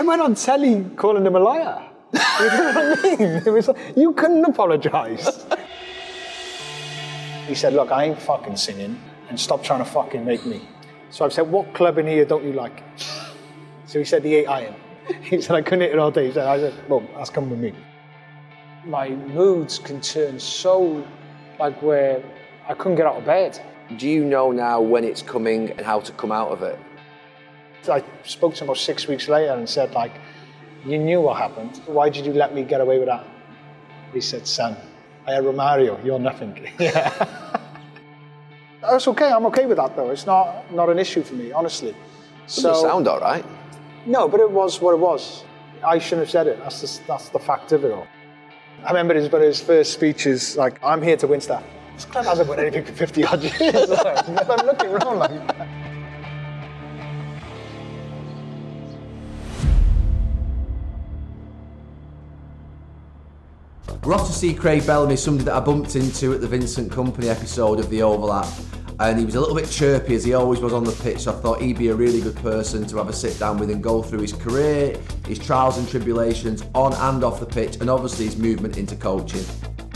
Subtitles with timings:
[0.00, 1.86] I went on telly calling him a liar.
[2.14, 3.42] you know what I mean?
[3.44, 5.44] It was like, you couldn't apologise.
[7.46, 10.66] he said, look, I ain't fucking singing and stop trying to fucking make me.
[11.10, 12.82] So I said, what club in here don't you like?
[13.84, 14.74] So he said, the 8 Iron.
[15.20, 16.28] He said, I couldn't hit it all day.
[16.28, 17.74] He said, I said, well, that's come with me.
[18.86, 21.06] My moods can turn so,
[21.58, 22.24] like, where
[22.66, 23.60] I couldn't get out of bed.
[23.98, 26.78] Do you know now when it's coming and how to come out of it?
[27.88, 30.12] I spoke to him about six weeks later and said, like,
[30.84, 31.80] you knew what happened.
[31.86, 33.26] Why did you let me get away with that?
[34.12, 34.76] He said, son,
[35.26, 36.68] I had Romario, you're nothing.
[36.78, 37.60] yeah.
[38.80, 40.10] That's okay, I'm okay with that though.
[40.10, 41.94] It's not, not an issue for me, honestly.
[42.46, 43.44] Doesn't sound all right.
[44.06, 45.44] No, but it was what it was.
[45.84, 46.58] I shouldn't have said it.
[46.58, 48.06] That's the, that's the fact of it all.
[48.84, 51.62] I remember his, but his first speech is like, I'm here to win stuff.
[51.94, 53.90] This club hasn't won anything for 50 odd years.
[53.90, 55.49] I'm looking around like
[64.10, 67.26] We're off to see Craig Bellamy, somebody that I bumped into at the Vincent Kompany
[67.26, 68.48] episode of The Overlap.
[68.98, 71.32] And he was a little bit chirpy as he always was on the pitch, so
[71.32, 73.80] I thought he'd be a really good person to have a sit down with and
[73.80, 78.24] go through his career, his trials and tribulations on and off the pitch, and obviously
[78.24, 79.44] his movement into coaching.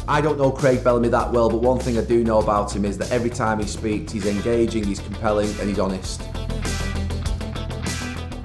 [0.06, 2.84] I don't know Craig Bellamy that well, but one thing I do know about him
[2.84, 6.20] is that every time he speaks, he's engaging, he's compelling, and he's honest.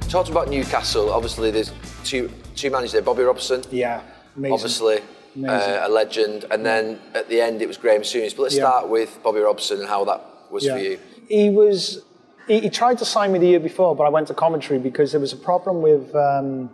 [0.10, 1.12] Talked about Newcastle.
[1.12, 1.72] Obviously, there's
[2.04, 3.04] two two managers there.
[3.04, 4.02] Bobby Robson, Yeah,
[4.36, 4.54] amazing.
[4.56, 5.19] obviously Amazing.
[5.48, 8.36] Uh, a legend, and then at the end it was Graeme Souness.
[8.36, 8.64] But let's Yeah.
[8.70, 11.00] start with Bobby Robson and how that was for you.
[11.28, 12.04] He was.
[12.48, 15.12] He, he tried to sign me the year before, but I went to Coventry because
[15.12, 16.72] there was a problem with um,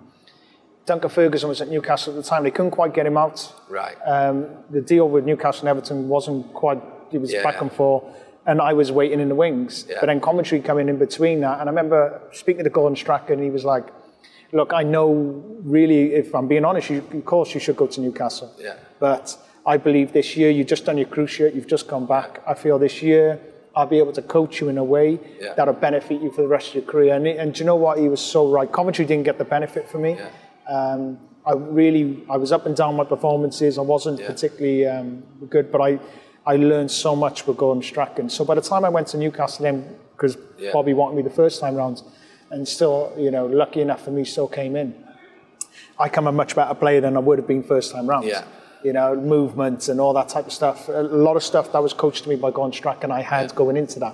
[0.85, 2.43] Duncan Ferguson was at Newcastle at the time.
[2.43, 3.51] They couldn't quite get him out.
[3.69, 3.95] Right.
[4.05, 6.81] Um, the deal with Newcastle and Everton wasn't quite.
[7.11, 7.61] It was Yeah, back yeah.
[7.63, 8.03] and forth,
[8.45, 9.85] and I was waiting in the wings.
[9.89, 9.97] Yeah.
[9.99, 13.43] But then Coventry coming in between that, and I remember speaking to Gordon Strachan, and
[13.43, 13.85] he was like,
[14.51, 15.09] "Look, I know
[15.63, 18.51] really, if I'm being honest, you, of course you should go to Newcastle.
[18.59, 18.75] Yeah.
[18.99, 22.41] But I believe this year you've just done your cruciate, you've just come back.
[22.47, 23.39] I feel this year
[23.75, 25.53] I'll be able to coach you in a way Yeah.
[25.55, 27.13] that'll benefit you for the rest of your career.
[27.15, 27.97] And, and do you know what?
[27.97, 28.71] He was so right.
[28.71, 30.17] Coventry didn't get the benefit for me.
[30.67, 33.77] Um, I really, I was up and down my performances.
[33.77, 34.27] I wasn't Yeah.
[34.27, 35.99] particularly um, good, but I,
[36.45, 38.29] I learned so much with Gordon Strachan.
[38.29, 40.71] So by the time I went to Newcastle, then because Yeah.
[40.71, 42.01] Bobby wanted me the first time round,
[42.51, 44.93] and still, you know, lucky enough for me, still came in.
[45.99, 48.25] I come a much better player than I would have been first time round.
[48.27, 48.43] Yeah.
[48.83, 50.87] You know, movement and all that type of stuff.
[50.89, 53.55] A lot of stuff that was coached to me by Gordon Strachan I had Yeah.
[53.55, 54.13] going into that.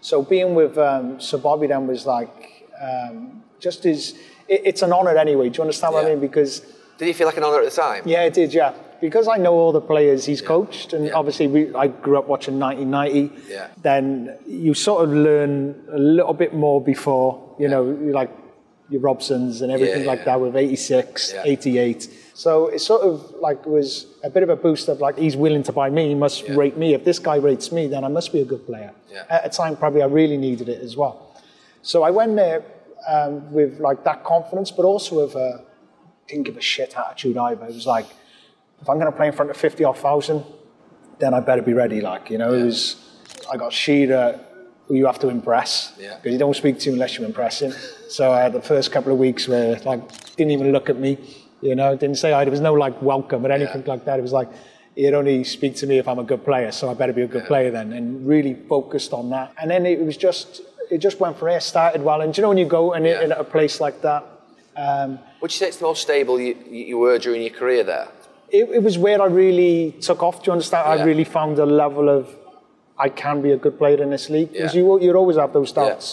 [0.00, 4.12] So being with um, Sir Bobby then was like, um, just as
[4.48, 5.48] it, it's an honour anyway.
[5.50, 6.20] Do you understand what I mean?
[6.20, 6.60] Because
[6.98, 8.02] Did you feel like an honour at the time?
[8.06, 8.54] yeah, it did.
[8.54, 11.12] Yeah, because I know all the players he's coached, and Yeah.
[11.14, 13.50] obviously we, I grew up watching 1990.
[13.52, 13.66] Yeah.
[13.82, 18.30] Then you sort of learn a little bit more before, you know, like
[18.90, 21.42] your Robsons and everything Yeah, like that with 86, Yeah.
[21.44, 22.08] 88.
[22.34, 25.62] So it sort of like was a bit of a boost of like he's willing
[25.64, 26.54] to buy me, he must Yeah.
[26.56, 26.94] rate me.
[26.94, 28.92] If this guy rates me, then I must be a good player.
[29.12, 29.24] Yeah.
[29.28, 31.34] At a time, probably I really needed it as well.
[31.82, 32.62] So I went there
[33.08, 35.64] um, with like that confidence, but also with a
[36.26, 37.64] didn't give a shit attitude either.
[37.66, 38.06] It was like,
[38.82, 40.44] if I'm going to play in front of 50 or 1,000,
[41.18, 42.00] then I better be ready.
[42.02, 42.96] Like, you know, it was,
[43.50, 44.38] I got Shearer,
[44.88, 45.92] who you have to impress.
[46.00, 46.16] Yeah.
[46.16, 47.72] Because you don't speak to him unless you impress him.
[48.08, 50.00] So I had the first couple of weeks where, like,
[50.36, 51.18] didn't even look at me,
[51.60, 52.44] you know, didn't say hi.
[52.44, 53.90] There was no, like, welcome or anything Yeah.
[53.92, 54.18] like that.
[54.18, 54.48] It was like,
[54.96, 57.26] he'd only speak to me if I'm a good player, so I better be a
[57.28, 59.52] good player then, and really focused on that.
[59.60, 62.20] And then it was just, it just went from there, started well.
[62.22, 63.22] And do you know when you go and Yeah.
[63.24, 64.24] in a place like that,
[64.76, 68.08] um, Would you say it's the most stable you, you were during your career there?
[68.50, 70.42] it, it was where I really took off.
[70.42, 70.84] Do you understand?
[70.86, 71.02] Yeah.
[71.04, 72.34] I really found a level of
[72.98, 74.82] I can be a good player in this league because Yeah.
[74.82, 76.06] you you always have those doubts.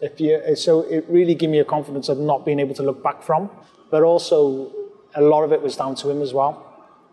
[0.00, 2.82] If you eh, so it really gave me a confidence of not being able to
[2.82, 3.50] look back from,
[3.90, 4.36] but also
[5.14, 6.54] a lot of it was down to him as well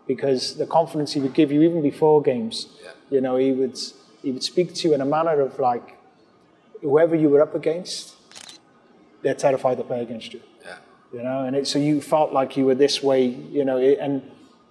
[0.06, 2.56] because the confidence he would give you even before games.
[2.82, 2.90] Yeah.
[3.14, 3.76] You know, he would
[4.22, 5.86] he would speak to you in a manner of like
[6.80, 8.14] whoever you were up against,
[9.22, 10.76] they're terrified to play against you Yeah.
[11.12, 13.22] you know, and it, so you felt like you were this way,
[13.56, 14.22] you know, it, and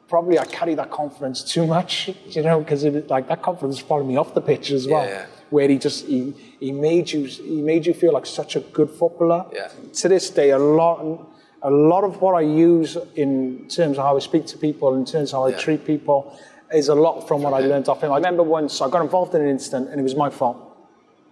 [0.08, 4.16] probably I carried that confidence too much, you know, because like that confidence followed me
[4.18, 7.86] off the pitch as well, Yeah, where he just he, he made you he made
[7.86, 9.46] you feel like such a good footballer.
[9.54, 9.70] Yeah.
[10.02, 11.28] To this day, a lot
[11.62, 15.06] a lot of what I use in terms of how I speak to people, in
[15.06, 15.58] terms of how Yeah.
[15.58, 16.38] I treat people,
[16.74, 18.12] is a lot from what I learned off him.
[18.12, 20.58] I remember once I got involved in an incident, and it was my fault.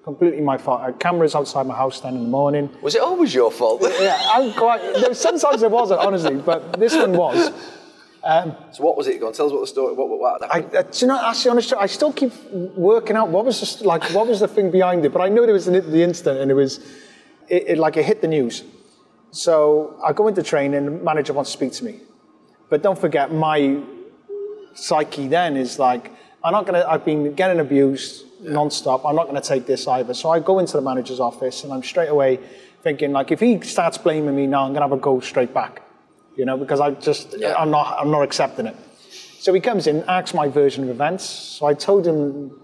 [0.04, 0.81] Completely my fault.
[0.81, 2.69] I had cameras outside my house then in the morning.
[2.83, 3.81] Was it always your fault?
[4.00, 5.16] Yeah, I'm quite.
[5.16, 7.51] Sometimes it wasn't, honestly, but this one was.
[8.72, 9.19] So what was it?
[9.19, 9.94] Go on, tell us what the story.
[9.94, 10.75] What, what, what I, happened?
[10.75, 14.04] uh, do you know, actually, honestly, I still keep working out what was just like
[14.12, 15.13] what was the thing behind it.
[15.13, 16.80] But I know there was the, the incident, and it was,
[17.48, 18.63] it, it like it hit the news.
[19.30, 22.00] So I go into training, the manager wants to speak to me.
[22.69, 23.81] But don't forget, my
[24.74, 26.12] psyche then is like,
[26.44, 30.13] I'm not gonna, I've been getting abused non-stop, I'm not gonna take this either.
[30.13, 32.39] So I go into the manager's office and I'm straight away
[32.81, 35.81] thinking like, if he starts blaming me now, I'm gonna have a go straight back.
[36.35, 37.55] You know, because I just, Yeah.
[37.57, 38.75] I'm not, I'm not accepting it.
[39.39, 41.23] So he comes in, asks my version of events.
[41.23, 42.59] So I told him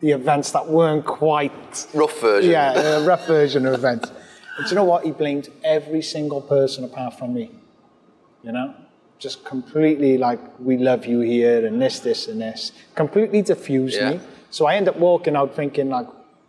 [0.00, 2.50] the events that weren't quite Rough version.
[2.50, 4.10] yeah, a rough version of events.
[4.58, 5.04] And you know what?
[5.04, 7.50] He blamed every single person apart from me.
[8.42, 8.74] You know?
[9.18, 12.72] Just completely like, we love you here and this, this, and this.
[12.94, 14.10] Completely diffused Yeah.
[14.12, 14.20] me.
[14.50, 16.06] So I end up walking out thinking, like,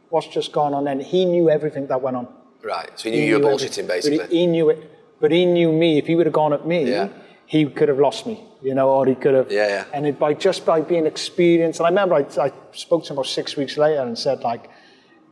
[0.10, 0.88] what's just gone on?
[0.88, 2.28] And he knew everything that went on.
[2.64, 2.90] Right.
[2.96, 4.28] So he knew you were bullshitting, basically.
[4.28, 4.92] He, he knew it.
[5.20, 5.98] But he knew me.
[5.98, 7.10] If he would have gone at me, Yeah.
[7.46, 9.52] he could have lost me, you know, or he could have.
[9.52, 9.86] Yeah, yeah.
[9.94, 13.18] And it, by just by being experienced, and I remember I, I spoke to him
[13.18, 14.70] about six weeks later and said, like,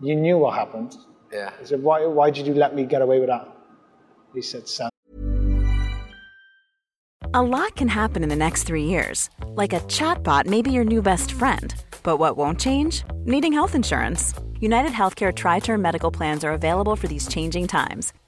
[0.02, 0.96] you knew what happened.
[1.32, 1.52] yeah.
[1.60, 3.48] I said, why, why did you let me get away with that?
[4.34, 4.90] He said, son.
[7.36, 9.30] A lot can happen in the next three years.
[9.48, 11.74] Like a chatbot may be your new best friend.
[12.04, 13.04] But what won't change?
[13.26, 14.34] Needing health insurance.
[14.60, 18.14] United Healthcare Tri Term Medical Plans are available for these changing times.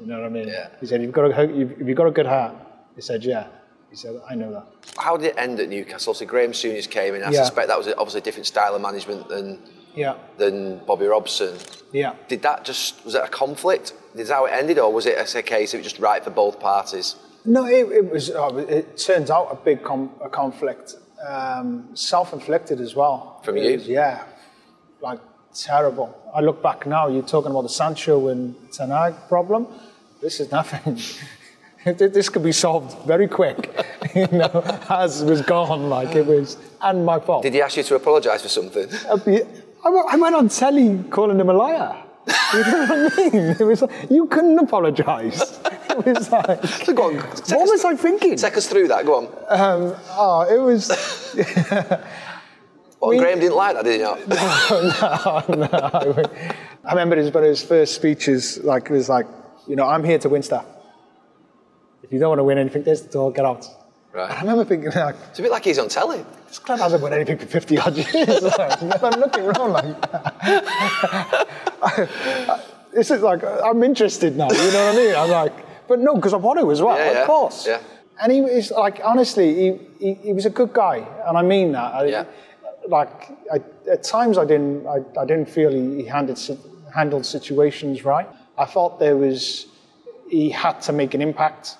[0.00, 0.48] You know what I mean?
[0.48, 0.68] Yeah.
[0.80, 2.54] He said, you've got, a, you've, you've got a good heart.
[2.96, 3.46] He said, yeah.
[3.90, 4.66] He said, I know that.
[4.98, 6.10] How did it end at Newcastle?
[6.10, 7.22] Obviously, Graeme Souness came in.
[7.22, 7.44] I Yeah.
[7.44, 9.60] suspect that was obviously a different style of management than
[9.94, 11.56] Yeah, than Bobby Robson.
[11.92, 12.14] yeah.
[12.26, 13.92] Did that just was it a conflict?
[14.16, 16.30] Is that how it ended, or was it a case of it just right for
[16.30, 17.14] both parties?
[17.44, 18.30] No, it, it was.
[18.30, 20.96] Oh, it turns out a big com- a conflict,
[21.28, 23.40] um, self-inflicted as well.
[23.44, 23.74] From you?
[23.74, 24.24] was- yeah,
[25.00, 25.20] like
[25.54, 26.14] terrible.
[26.34, 27.08] I look back now.
[27.08, 29.66] You're talking about the Sancho and Ten Hag problem.
[30.20, 30.98] This is nothing.
[31.84, 33.70] this could be solved very quick.
[34.14, 37.42] you know, as was gone, like it was, and my fault.
[37.42, 38.88] Did he ask you to apologise for something?
[39.08, 39.42] Uh, be-
[39.84, 41.96] I went- on telly calling him a liar.
[42.54, 43.56] You know what I mean?
[43.60, 45.60] It was like, you couldn't apologise.
[45.90, 48.36] It was like, So on, what us- was I thinking?
[48.36, 49.04] Take us through that.
[49.04, 49.24] Go on.
[49.48, 50.88] Um, oh, it was.
[53.04, 54.18] What, we- Graeme didn't like that, did he not?
[56.84, 59.26] I remember his, one of his first speeches, like, it was like,
[59.68, 60.64] you know, I'm here to win stuff.
[62.02, 63.66] If you don't want to win anything, there's the door, get out.
[64.12, 64.30] Right.
[64.30, 66.24] I remember thinking, like, It's a bit like he's on telly.
[66.48, 68.42] this club hasn't won anything for 50 odd years.
[68.42, 69.84] Like, I'm looking around like,
[72.92, 75.14] this is like, I'm interested now, you know what I mean?
[75.16, 77.66] I'm like, but no, because I want to as well, Yeah, yeah, of course.
[77.66, 77.80] yeah.
[78.22, 81.72] And he was like, honestly, he, he, he was a good guy, and I mean
[81.72, 81.94] that.
[81.94, 82.24] I, Yeah.
[82.88, 83.60] Like, I,
[83.90, 86.38] at times I didn't, I, I didn't feel he, he handled,
[86.94, 88.28] handled situations right.
[88.58, 89.66] I thought there was,
[90.28, 91.76] he had to make an impact.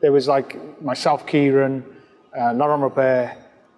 [0.00, 1.84] There was like myself, Kieron,
[2.38, 3.36] uh, Laurent Robert,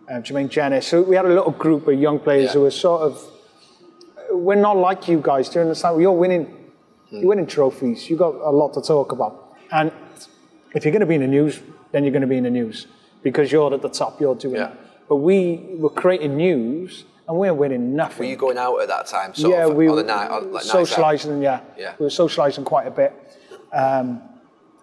[0.08, 0.86] uh, Jermaine Jenas.
[0.86, 2.52] So we had a little group of young players Yeah.
[2.54, 3.30] who were sort of,
[4.30, 5.48] we're not like you guys.
[5.48, 6.00] Do you understand?
[6.00, 6.70] You're winning,
[7.10, 8.08] you're winning trophies.
[8.08, 9.54] You got a lot to talk about.
[9.70, 9.92] And
[10.74, 11.60] if you're going to be in the news,
[11.92, 12.86] then you're going to be in the news
[13.22, 14.20] because you're at the top.
[14.20, 14.72] You're doing Yeah.
[15.08, 18.26] But we were creating news, and we're winning nothing.
[18.26, 19.34] Were you going out at that time?
[19.34, 21.42] Sort yeah, of, we were night, like, socialising.
[21.42, 21.60] Yeah.
[21.78, 21.94] Yeah.
[21.98, 23.12] we were socialising quite a bit,
[23.72, 24.22] um,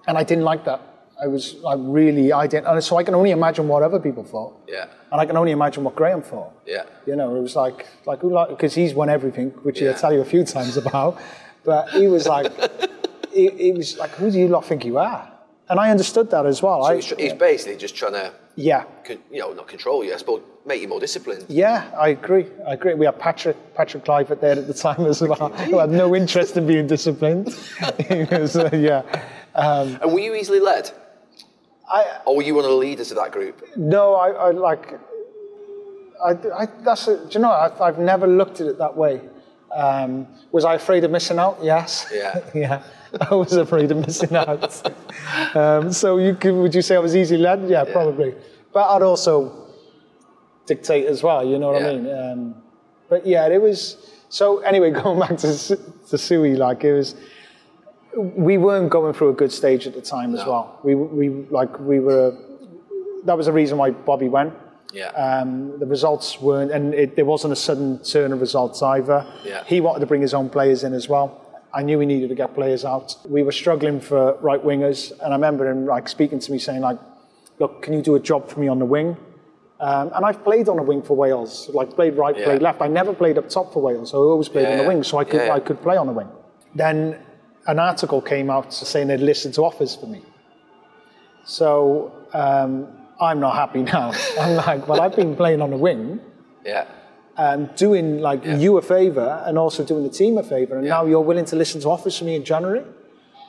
[0.07, 0.81] and I didn't like that.
[1.21, 2.65] I was like really, I didn't.
[2.65, 5.51] And so I can only imagine what other people thought, Yeah, and I can only
[5.51, 6.51] imagine what Graeme thought.
[6.65, 6.85] yeah.
[7.05, 9.89] You know, it was like, like, because he's won everything, which Yeah.
[9.91, 11.19] he'll tell you a few times about.
[11.63, 12.51] But he was like,
[13.31, 15.31] he, he was like, who do you lot think you are?
[15.69, 16.83] And I understood that as well.
[16.83, 20.13] So I, he's, he's basically just trying to, yeah, con- you know, not control you,
[20.13, 21.45] I suppose, make you more disciplined.
[21.49, 22.45] yeah, I agree.
[22.67, 22.93] I agree.
[22.93, 26.57] We had Patrick Patrick Kluivert there at the time as well, who had no interest
[26.57, 27.45] in being disciplined.
[28.31, 29.01] was, uh, yeah.
[29.55, 30.91] Um, And were you easily led?
[31.89, 33.65] I, Or were you one of the leaders of that group?
[33.75, 34.93] No, I, I like.
[36.23, 37.51] I, I, that's a, do you know?
[37.51, 39.19] I, I've never looked at it that way.
[39.75, 41.57] Um, was I afraid of missing out?
[41.61, 42.07] Yes.
[42.13, 42.39] Yeah.
[42.53, 42.83] yeah.
[43.29, 44.63] I was afraid of missing out.
[45.55, 47.67] um, so you could, would you say I was easy led?
[47.69, 48.35] Yeah, probably.
[48.73, 49.67] But I'd also
[50.65, 51.45] dictate as well.
[51.45, 52.09] You know what I mean?
[52.09, 52.55] Um,
[53.09, 54.11] but yeah, it was.
[54.29, 55.77] So anyway, going back to
[56.09, 57.15] to Sui, like it was
[58.15, 60.79] we weren't going through a good stage at the time as well.
[60.83, 62.37] We, we like we were.
[63.25, 64.53] That was the reason why Bobby went.
[64.93, 65.09] Yeah.
[65.09, 69.25] Um, the results weren't, and it, there wasn't a sudden turn of results either.
[69.45, 69.63] Yeah.
[69.65, 71.37] He wanted to bring his own players in as well.
[71.73, 73.15] I knew he needed to get players out.
[73.25, 76.81] We were struggling for right wingers, and I remember him like speaking to me saying
[76.81, 76.99] like,
[77.61, 79.09] look, can you do a job for me on the wing?
[79.89, 82.45] Um, and I've played on the wing for Wales, like played right, Yeah.
[82.47, 82.79] played left.
[82.81, 85.01] I never played up top for Wales, so I always played Yeah, on the wing,
[85.09, 85.41] so I could.
[85.57, 86.29] I could play on the wing.
[86.75, 86.97] Then
[87.67, 90.21] an article came out saying they'd listened to offers for me.
[91.43, 92.87] So um,
[93.19, 94.11] I'm not happy now.
[94.39, 96.19] I'm like, well, I've been playing on the wing,
[96.65, 96.85] Yeah.
[97.37, 98.57] um, doing like Yeah.
[98.57, 100.95] you a favour and also doing the team a favour, and Yeah.
[100.95, 102.83] now you're willing to listen to offers from me in January.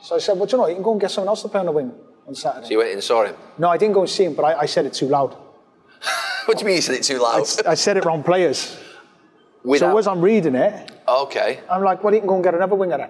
[0.01, 1.43] So I said, well, do you know, what, you can go and get someone else
[1.43, 1.91] to play on the wing
[2.27, 2.65] on Saturday.
[2.67, 3.35] So you went in and saw him.
[3.57, 5.35] no, I didn't go and see him, but I, I said it too loud.
[6.45, 7.45] What do you mean you said it too loud?
[7.65, 8.57] I said it wrong players.
[8.59, 8.77] So
[9.63, 11.61] Without- as I'm reading it, okay.
[11.71, 13.09] I'm like, well, you can go and get another winger then.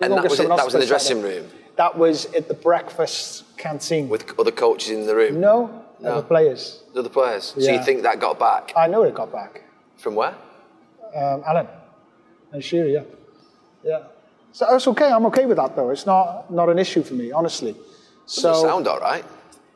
[0.00, 1.40] And that was, it, that was in the dressing Saturday.
[1.40, 4.10] room That was at the breakfast canteen.
[4.10, 6.82] with other coaches in the room, no, other players.
[6.92, 7.54] the other players.
[7.58, 9.62] So you think that got back I know it got back.
[9.96, 10.34] from where?
[11.16, 11.68] um, Alan
[12.52, 13.02] and Shearer, yeah.
[13.82, 14.02] Yeah.
[14.52, 15.10] So it's okay.
[15.10, 15.90] I'm okay with that though.
[15.90, 17.74] It's not not an issue for me, honestly.
[18.26, 19.24] So Doesn't sound all right.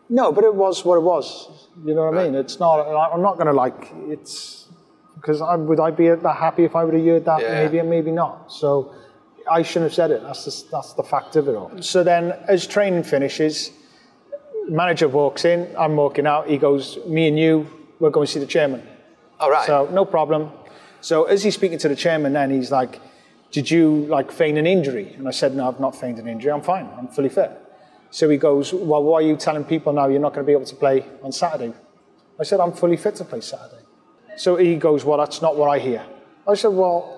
[0.08, 1.68] no, but it was what it was.
[1.84, 2.34] You know what I mean?
[2.34, 2.80] It's not.
[2.80, 3.92] I'm not going to like.
[4.08, 4.66] It's
[5.16, 7.42] because I, would I be that happy if I would have heard that?
[7.42, 7.62] Yeah.
[7.64, 8.50] Maybe and maybe not.
[8.52, 8.94] So
[9.50, 10.22] I shouldn't have said it.
[10.22, 11.70] That's the, that's the fact of it all.
[11.82, 13.70] So then, as training finishes,
[14.68, 15.74] manager walks in.
[15.78, 16.48] I'm walking out.
[16.48, 17.66] He goes, "Me and you,
[18.00, 18.82] we're going to see the chairman."
[19.40, 19.66] All right.
[19.66, 20.50] So no problem.
[21.00, 23.00] So as he's speaking to the chairman, then he's like,
[23.52, 26.50] "Did you like feign an injury?" And I said, "No, I've not feigned an injury.
[26.50, 26.88] I'm fine.
[26.98, 27.50] I'm fully fit."
[28.10, 30.52] So he goes, "Well, why are you telling people now you're not going to be
[30.52, 31.74] able to play on Saturday?"
[32.40, 33.84] I said, "I'm fully fit to play Saturday."
[34.36, 36.04] So he goes, "Well, that's not what I hear."
[36.46, 37.17] I said, "Well."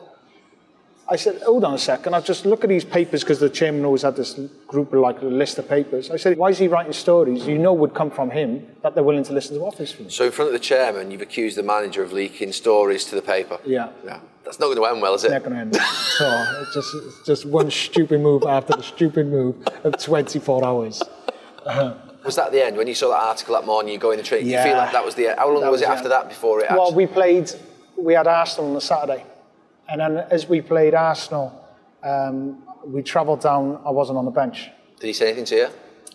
[1.12, 2.14] I said, hold on a second.
[2.14, 4.38] I just look at these papers because the chairman always had this
[4.68, 6.08] group of like a list of papers.
[6.08, 9.02] I said, why is he writing stories you know would come from him that they're
[9.02, 10.08] willing to listen to offers from?
[10.08, 13.22] So in front of the chairman, you've accused the manager of leaking stories to the
[13.22, 13.58] paper.
[13.64, 13.90] Yeah.
[14.04, 14.20] Yeah.
[14.44, 15.32] That's not going to end well, is it?
[15.32, 15.72] not going to end.
[16.20, 16.46] well.
[16.46, 21.02] So it's just it's just one stupid move after the stupid move of 24 hours.
[22.24, 23.94] Was that the end when you saw that article that morning?
[23.94, 24.64] You go in the train, Yeah.
[24.64, 25.38] You feel like that was the end.
[25.38, 26.12] How long was, was it after end.
[26.12, 26.70] that before it?
[26.70, 27.06] Well, actually...
[27.06, 27.50] we played.
[27.96, 29.24] We had Arsenal on the Saturday,
[29.90, 31.52] and then as we played Arsenal,
[32.02, 33.80] um, we travelled down.
[33.84, 34.70] I wasn't on the bench.
[35.00, 35.68] Did he say anything to you,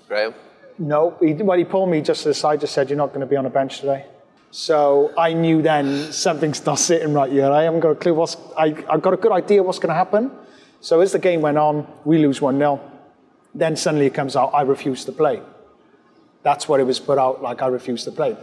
[0.07, 0.33] Graeme?
[0.77, 2.61] No, he, well, he pulled me just to the side.
[2.61, 4.05] Just said, "You're not going to be on the bench today."
[4.51, 7.51] So I knew then something's not sitting right here.
[7.51, 8.37] I haven't got a clue what's.
[8.57, 10.31] I I've got a good idea what's going to happen.
[10.79, 12.79] So as the game went on, we lose one 0
[13.53, 15.41] Then suddenly it comes out, I refuse to play.
[16.43, 17.41] That's what it was put out.
[17.41, 18.37] Like I refuse to play.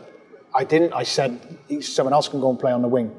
[0.55, 0.93] I didn't.
[0.93, 1.41] I said
[1.81, 3.17] someone else can go and play on the wing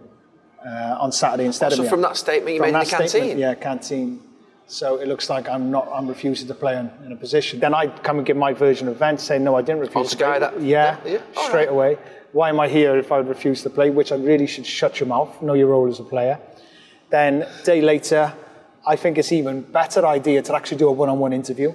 [0.66, 1.90] uh, on Saturday instead So of me.
[1.90, 3.38] from that statement you From made in the canteen?
[3.38, 4.22] yeah, canteen.
[4.68, 5.88] So it looks like I'm not.
[5.94, 7.60] I'm refusing to play in, in a position.
[7.60, 9.96] Then I come and give my version of events, saying no, I didn't refuse.
[9.98, 10.40] On to Sky play.
[10.40, 11.70] that- yeah, yeah, yeah, straight right.
[11.70, 11.98] away.
[12.32, 13.90] Why am I here if I refuse to play?
[13.92, 15.40] Which I really should shut your mouth.
[15.42, 16.40] Know your role as a player.
[17.10, 18.34] Then day later,
[18.88, 21.74] I think it's even better idea to actually do a one-on-one interview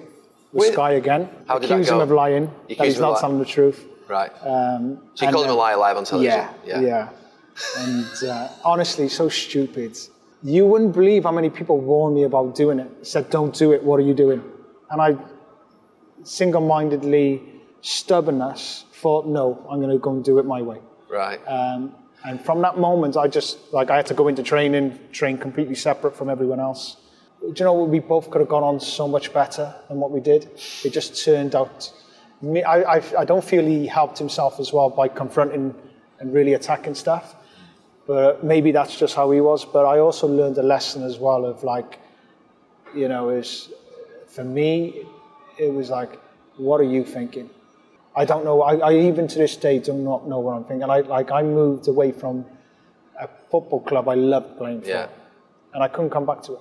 [0.52, 1.28] with Sky again.
[1.46, 2.50] How did that accuse him of lying.
[2.68, 3.84] You That he's not telling the truth.
[4.08, 4.32] Right.
[4.42, 6.46] Um, so you called him a liar live on television?
[6.64, 7.08] yeah, yeah.
[7.78, 9.98] And uh, honestly, so stupid.
[10.42, 13.06] You wouldn't believe how many people warned me about doing it.
[13.06, 13.82] Said, "Don't do it.
[13.82, 14.42] What are you doing?"
[14.90, 15.16] And I,
[16.22, 17.42] single-mindedly,
[17.80, 20.78] stubbornness, thought, "No, I'm going to go and do it my way."
[21.10, 21.40] Right.
[21.46, 25.38] Um, and from that moment, I just like I had to go into training, train
[25.38, 26.96] completely separate from everyone else.
[27.40, 30.20] Do you know we both could have gone on so much better than what we
[30.20, 30.50] did?
[30.84, 31.92] It just turned out.
[32.42, 35.74] Me, I, I, I don't feel he helped himself as well by confronting
[36.20, 37.36] and really attacking stuff.
[38.08, 39.66] But uh, maybe that's just how he was.
[39.66, 42.00] But I also learned a lesson as well of like,
[42.94, 43.70] you know, is
[44.26, 45.04] for me,
[45.58, 46.18] it was like,
[46.56, 47.50] what are you thinking?
[48.16, 48.62] I don't know.
[48.62, 50.88] I, I even to this day do not know what I'm thinking.
[50.90, 52.46] I like I moved away from
[53.20, 55.08] a football club I loved playing for, Yeah.
[55.74, 56.60] and I couldn't come back to it.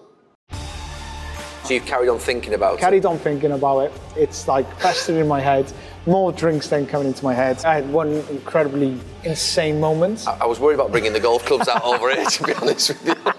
[1.64, 2.82] So you've carried on thinking about it.
[2.82, 3.92] Carried on thinking about it.
[4.18, 5.72] It's like festering in my head.
[6.08, 7.64] More drinks then coming into my head.
[7.66, 10.26] I had one incredibly insane moment.
[10.26, 13.08] I was worried about bringing the golf clubs out over it, to be honest with
[13.08, 13.34] you.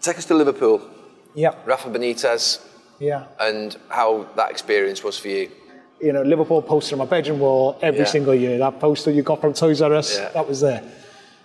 [0.00, 0.80] Take us to Liverpool,
[1.34, 2.60] Yeah, Rafa Benitez,
[2.98, 3.24] yeah.
[3.38, 5.50] and how that experience was for you.
[6.00, 8.06] You know, Liverpool poster on my bedroom wall every Yeah.
[8.06, 8.58] single year.
[8.58, 10.30] That poster you got from Toys R Us, Yeah.
[10.30, 10.82] that was there.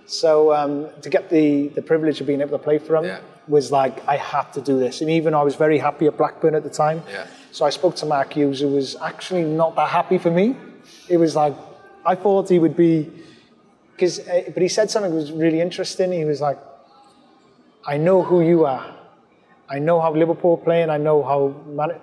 [0.07, 3.19] So um, to get the, the privilege of being able to play for him Yeah.
[3.47, 5.01] was like I had to do this.
[5.01, 7.03] And even I was very happy at Blackburn at the time.
[7.11, 7.27] Yeah.
[7.51, 10.55] So I spoke to Mark Hughes, who was actually not that happy for me.
[11.09, 11.53] It was like
[12.05, 13.09] I thought he would be,
[13.93, 14.19] because
[14.53, 16.11] but he said something that was really interesting.
[16.13, 16.57] He was like,
[17.85, 18.85] "I know who you are.
[19.69, 21.99] I know how Liverpool play, and I know how man-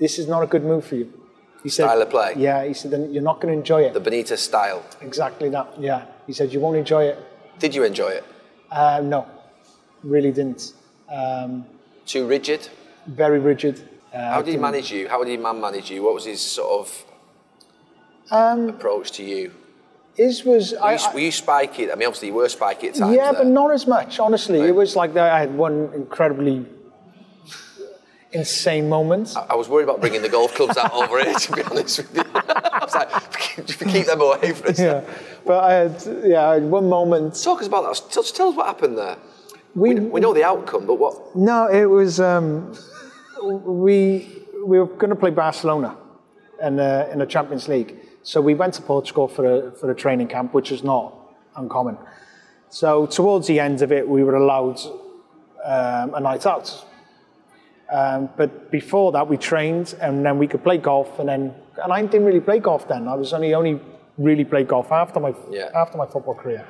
[0.00, 1.12] this is not a good move for you."
[1.62, 2.34] He said, Style of play?
[2.36, 4.84] Yeah, he said, "Then you're not going to enjoy it." The Benitez style.
[5.00, 5.66] Exactly that.
[5.80, 6.06] Yeah.
[6.26, 7.18] He said, You won't enjoy it.
[7.58, 8.24] Did you enjoy it?
[8.70, 9.26] Uh, no,
[10.02, 10.72] really didn't.
[11.10, 11.66] Um,
[12.06, 12.68] Too rigid?
[13.06, 13.88] very rigid.
[14.12, 15.08] Uh, How did he manage you?
[15.08, 16.02] How did your man manage you?
[16.02, 17.04] What was his sort of
[18.30, 19.52] Um, approach to you?
[20.14, 20.72] His was.
[20.72, 21.90] Were I, you, were you spiky?
[21.90, 23.16] I mean, obviously you were spiky at times.
[23.16, 23.44] yeah, there.
[23.44, 24.18] but not as much.
[24.18, 24.68] Honestly, Right.
[24.68, 25.32] it was like that.
[25.32, 26.66] I had one incredibly
[28.32, 29.36] insane moments.
[29.36, 32.16] I was worried about bringing the golf clubs out over here, to be honest with
[32.16, 32.22] you.
[32.34, 33.32] I was like,
[33.66, 34.78] keep them away for us.
[34.78, 35.04] yeah,
[35.46, 37.40] but I had yeah I had one moment.
[37.42, 38.10] Talk us about that.
[38.12, 39.16] Tell, tell us what happened there.
[39.74, 41.36] We, We, we know the outcome, but what?
[41.36, 42.74] No, it was um,
[43.42, 45.96] we we were going to play Barcelona
[46.62, 47.96] in the, in the Champions League.
[48.22, 51.14] So we went to Portugal for a for a training camp, which is not
[51.56, 51.96] uncommon.
[52.70, 54.78] So towards the end of it, we were allowed
[55.64, 56.84] um, a night out.
[57.90, 61.92] Um, but before that, we trained, and then we could play golf, and then and
[61.92, 63.08] I didn't really play golf then.
[63.08, 63.80] I was only only
[64.18, 65.70] really played golf after my Yeah.
[65.74, 66.66] after my football career.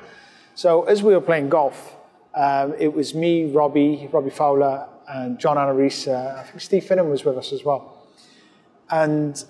[0.55, 1.95] So as we were playing golf,
[2.35, 6.07] um, it was me, Robbie, Robbie Fowler, and John Arne Riise.
[6.07, 7.97] I think Steve Finnan was with us as well.
[8.91, 9.43] And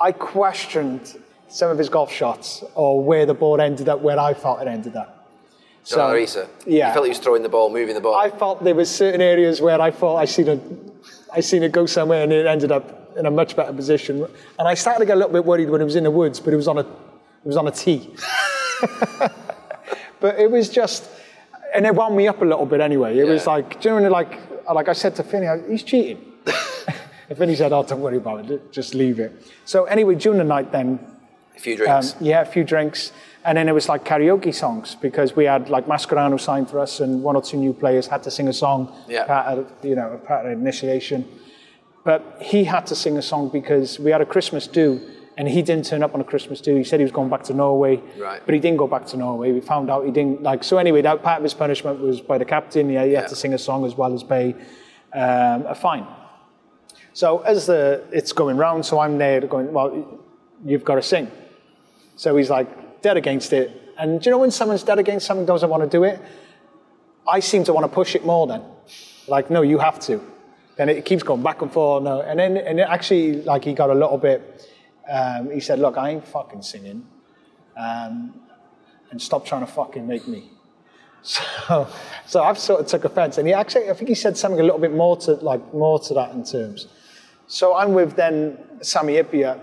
[0.00, 1.16] I questioned
[1.48, 4.68] some of his golf shots or where the ball ended up, where I thought it
[4.68, 5.17] ended up.
[5.88, 6.48] John Arne Riise.
[6.66, 6.88] yeah.
[6.88, 8.14] You felt he was throwing the ball, moving the ball.
[8.14, 10.60] I felt there was certain areas where I thought I seen it,
[11.32, 14.26] I seen it go somewhere, and it ended up in a much better position.
[14.58, 16.40] And I started to get a little bit worried when it was in the woods,
[16.40, 16.86] but it was on a, it
[17.44, 18.14] was on a tee.
[20.20, 21.08] but it was just,
[21.74, 23.18] and it wound me up a little bit anyway.
[23.18, 23.52] It was Yeah.
[23.52, 24.38] like, generally, like,
[24.72, 26.24] like I said to Finney, he's cheating.
[27.28, 29.32] and Finney said, "Oh, don't worry about it, just leave it."
[29.64, 30.98] So anyway, during the night, then
[31.58, 32.16] a few um, drinks.
[32.20, 33.12] yeah, a few drinks.
[33.44, 37.00] And then it was like karaoke songs because we had like Mascherano signed for us
[37.00, 39.24] and one or two new players had to sing a song, Yeah.
[39.26, 41.26] part of, you know, part of initiation.
[42.04, 45.00] But he had to sing a song because we had a Christmas do
[45.36, 46.74] and he didn't turn up on a Christmas do.
[46.76, 48.42] He said he was going back to Norway, Right.
[48.44, 49.52] but he didn't go back to Norway.
[49.52, 50.64] We found out he didn't like.
[50.64, 52.90] So anyway, that part of his punishment was by the captain.
[52.90, 53.28] Yeah, he had Yeah.
[53.28, 54.54] to sing a song as well as pay
[55.14, 56.06] um, a fine.
[57.12, 60.20] So as the it's going round, so I'm there going, well,
[60.64, 61.30] you've got to sing.
[62.18, 63.94] So he's like dead against it.
[63.96, 66.20] And do you know when someone's dead against something, doesn't want to do it?
[67.28, 68.62] I seem to want to push it more then.
[69.28, 70.20] Like, no, you have to.
[70.76, 72.02] Then it keeps going back and forth.
[72.02, 74.68] No, and then and it actually, like, he got a little bit.
[75.08, 77.06] Um, he said, "Look, I ain't fucking singing,
[77.76, 78.34] um,
[79.10, 80.50] and stop trying to fucking make me."
[81.20, 81.88] So,
[82.26, 84.62] so I've sort of took offence, and he actually, I think he said something a
[84.62, 86.86] little bit more to like more to that in terms.
[87.48, 89.60] So I'm with then Sami Hyypiä,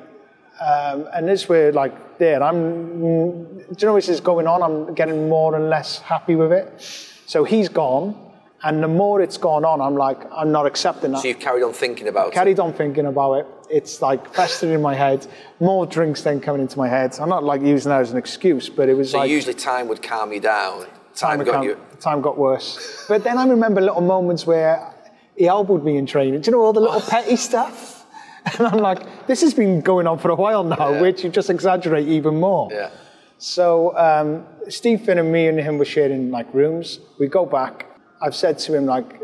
[0.59, 2.41] um, and this we're like there.
[2.41, 4.61] I'm, do you know this is going on?
[4.63, 6.81] I'm getting more and less happy with it.
[7.27, 8.15] So he's gone,
[8.63, 11.21] and the more it's gone on, I'm like, I'm not accepting that.
[11.21, 12.33] so you've carried on thinking about it.
[12.33, 13.47] Carried on thinking about it.
[13.69, 15.25] It's like festering in my head.
[15.59, 17.17] More drinks then coming into my head.
[17.19, 19.87] I'm not like using that as an excuse, but it was So like usually time
[19.87, 20.85] would calm you down.
[21.15, 21.77] Time, got become- you.
[21.99, 23.05] time got worse.
[23.07, 24.93] But then I remember little moments where
[25.35, 26.41] he elbowed me in training.
[26.41, 28.04] Do you know all the little petty stuff?
[28.59, 31.01] And I'm like, this has been going on for a while now, Yeah.
[31.01, 32.69] which you just exaggerate even more.
[32.71, 32.89] Yeah.
[33.37, 36.99] So um, Steve Finn and me and him were sharing like rooms.
[37.19, 37.85] We go back.
[38.21, 39.19] I've said to him like,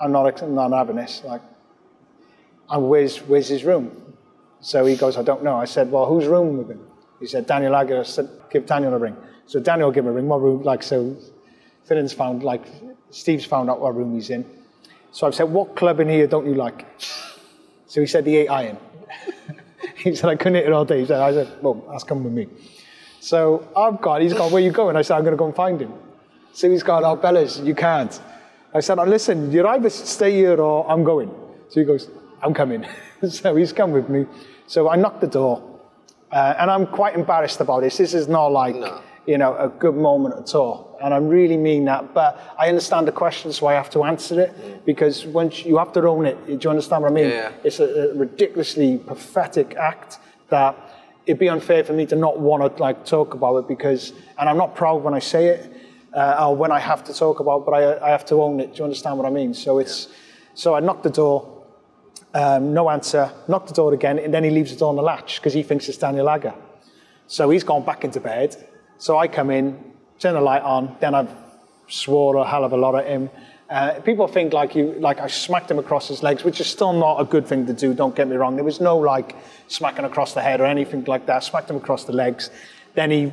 [0.00, 1.22] I'm not, I'm not having this.
[1.24, 1.42] Like,
[2.70, 4.14] and where's where's his room?
[4.60, 5.56] So he goes, I don't know.
[5.56, 6.80] I said, well, whose room with him?
[7.20, 8.00] He said, Daniel Agger.
[8.00, 9.16] I said, give Daniel a ring.
[9.46, 10.26] So Daniel gave him a ring.
[10.28, 10.62] What room?
[10.62, 11.16] Like so,
[11.84, 12.64] Finnan's found like
[13.10, 14.44] Steve's found out what room he's in.
[15.12, 16.86] So I've said, what club in here don't you like?
[17.88, 18.78] So he said the eight iron.
[19.96, 21.00] he said I couldn't hit it all day.
[21.00, 22.46] He said, I said, well, that's come with me.
[23.20, 24.96] So I've gone, he's gone, where you going?
[24.96, 25.92] I said, I'm going to go and find him.
[26.52, 28.20] So he's gone, oh, Bellas, you can't.
[28.74, 31.30] I said, oh, listen, you either stay here or I'm going.
[31.68, 32.10] So he goes,
[32.42, 32.86] I'm coming.
[33.28, 34.26] so he's come with me.
[34.66, 35.64] So I knocked the door.
[36.30, 37.96] Uh, and I'm quite embarrassed about this.
[37.96, 39.00] This is not like, No.
[39.28, 40.98] You know, a good moment at all.
[41.02, 42.14] And I really mean that.
[42.14, 45.92] But I understand the question, so I have to answer it because once you have
[45.92, 46.46] to own it.
[46.46, 47.28] Do you understand what I mean?
[47.28, 47.52] Yeah.
[47.62, 50.74] It's a, a ridiculously pathetic act that
[51.26, 54.48] it'd be unfair for me to not want to like talk about it because, and
[54.48, 55.76] I'm not proud when I say it
[56.14, 58.60] uh, or when I have to talk about, it, but I, I have to own
[58.60, 58.72] it.
[58.72, 59.52] Do you understand what I mean?
[59.52, 60.08] So it's,
[60.54, 61.66] so I knocked the door.
[62.32, 63.30] Um, no answer.
[63.46, 65.62] Knocked the door again, and then he leaves the door on the latch because he
[65.62, 66.54] thinks it's Daniel Agger.
[67.26, 68.56] So he's gone back into bed.
[68.98, 69.82] So I come in,
[70.18, 71.30] turn the light on, then I've
[71.86, 73.30] swore a hell of a lot at him.
[73.70, 76.92] Uh, people think like you, like I smacked him across his legs, which is still
[76.92, 77.94] not a good thing to do.
[77.94, 78.56] Don't get me wrong.
[78.56, 79.36] There was no like
[79.68, 81.36] smacking across the head or anything like that.
[81.36, 82.50] I Smacked him across the legs.
[82.94, 83.32] Then he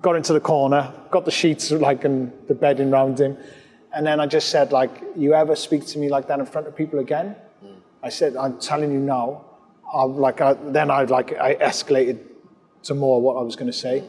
[0.00, 3.36] got into the corner, got the sheets like and the bedding round him,
[3.94, 6.66] and then I just said like, "You ever speak to me like that in front
[6.66, 7.36] of people again?"
[8.02, 9.44] I said, "I'm telling you now."
[9.92, 12.18] I'm like, I, then I like I escalated
[12.84, 14.04] to more what I was going to say.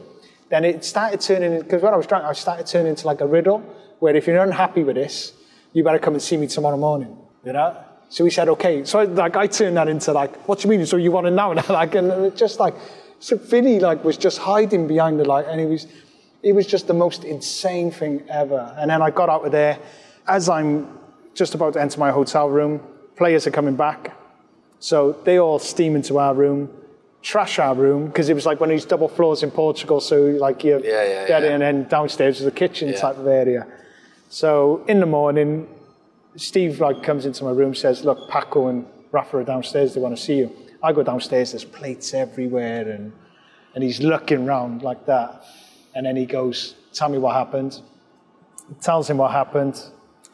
[0.50, 3.26] Then it started turning because when I was drunk, I started turning into like a
[3.26, 3.60] riddle
[4.00, 5.32] where if you're unhappy with this,
[5.72, 7.16] you better come and see me tomorrow morning.
[7.44, 7.76] You know.
[8.08, 8.84] So we said, okay.
[8.84, 10.84] So like I turned that into like, what do you mean?
[10.84, 11.52] So you want to know?
[11.56, 12.74] And like, and it just like,
[13.20, 15.86] so Vinny like was just hiding behind the light and he was,
[16.42, 18.74] it was just the most insane thing ever.
[18.76, 19.78] And then I got out of there,
[20.26, 20.98] as I'm
[21.34, 22.80] just about to enter my hotel room,
[23.16, 24.16] players are coming back,
[24.80, 26.70] so they all steam into our room,
[27.22, 30.00] trash our room because it was like one of these double floors in Portugal.
[30.00, 31.50] So like you're Yeah, yeah, dead yeah.
[31.50, 33.66] and then downstairs is a kitchen type of area.
[34.28, 35.68] So in the morning,
[36.36, 39.94] Steve like comes into my room, says, "Look, Paco and Rafa are downstairs.
[39.94, 40.50] They want to see you."
[40.82, 41.52] I go downstairs.
[41.52, 43.12] There's plates everywhere, and
[43.74, 45.44] and he's looking round like that,
[45.94, 47.80] and then he goes, "Tell me what happened."
[48.80, 49.82] Tells him what happened.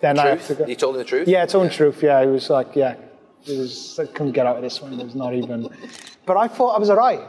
[0.01, 0.67] Then I have to go.
[0.67, 1.27] You told him the truth?
[1.27, 2.03] Yeah, it's own truth.
[2.03, 2.97] Yeah, he was like, yeah,
[3.47, 3.99] it was.
[3.99, 4.99] I couldn't get out of this one.
[4.99, 5.69] It was not even.
[6.25, 7.21] But I thought I was alright.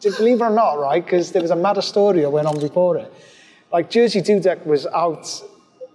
[0.00, 1.04] Believe it or not, right?
[1.04, 3.12] Because there was a madder story that went on before it.
[3.72, 5.42] Like Jerzy Dudek was out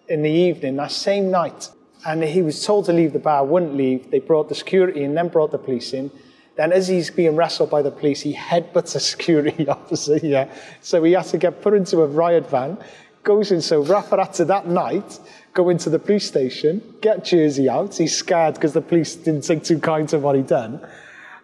[0.09, 1.69] in the evening that same night,
[2.05, 4.11] and he was told to leave the bar, wouldn't leave.
[4.11, 6.11] They brought the security and then brought the police in.
[6.57, 10.17] Then, as he's being wrestled by the police, he headbutts a security officer.
[10.17, 12.77] Yeah, so he has to get put into a riot van.
[13.23, 13.61] Goes in.
[13.61, 15.19] So Rafa to that night
[15.53, 17.95] go into the police station, get Jerzy out.
[17.95, 20.85] He's scared because the police didn't take too kind to what he'd done.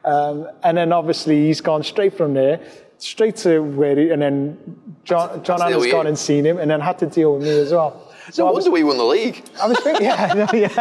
[0.06, 2.62] Um, and then obviously he's gone straight from there,
[2.98, 4.58] straight to where he, and then
[5.04, 7.34] John, John That's Adams deal gone with and seen him and then had to deal
[7.34, 8.04] with me as well.
[8.32, 9.44] So No I was, wonder we won the league.
[9.62, 10.74] I was thinking, yeah, no, yeah.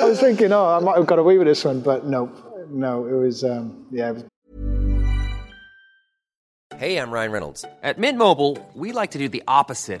[0.00, 2.30] I was thinking, oh, I might have got away with this one, but no,
[2.68, 4.24] no, it was, um, yeah, it was
[6.76, 7.64] Hey, I'm Ryan Reynolds.
[7.82, 10.00] At Mint Mobile, we like to do the opposite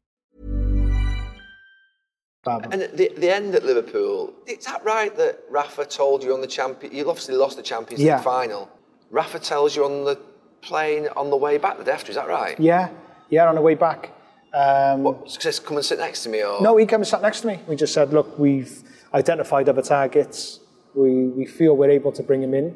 [2.43, 2.67] Bad.
[2.71, 6.41] And at the, the end at Liverpool, is that right that Rafa told you on
[6.41, 6.93] the champion?
[6.93, 8.15] You obviously lost the Champions Yeah.
[8.15, 8.69] League final.
[9.09, 10.17] Rafa tells you on the
[10.61, 12.09] plane on the way back the day after.
[12.11, 12.59] Is that right?
[12.59, 12.89] Yeah,
[13.29, 14.11] yeah, on the way back.
[14.53, 17.21] Um, What, says come and sit next to me, or No, he came and sat
[17.21, 17.59] next to me.
[17.67, 20.59] We just said, look, we've identified other targets.
[20.93, 22.75] We, we feel we're able to bring him in.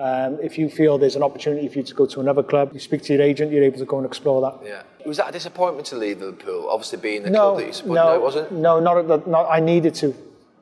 [0.00, 2.78] Um, if you feel there's an opportunity for you to go to another club, you
[2.78, 4.64] speak to your agent, you're able to go and explore that.
[4.64, 4.82] Yeah.
[5.06, 6.68] Was that a disappointment to leave Liverpool?
[6.70, 7.94] Obviously, being the No, club that you supported.
[8.00, 8.52] no, No, it wasn't.
[8.52, 10.14] No, not, at the, not I needed to,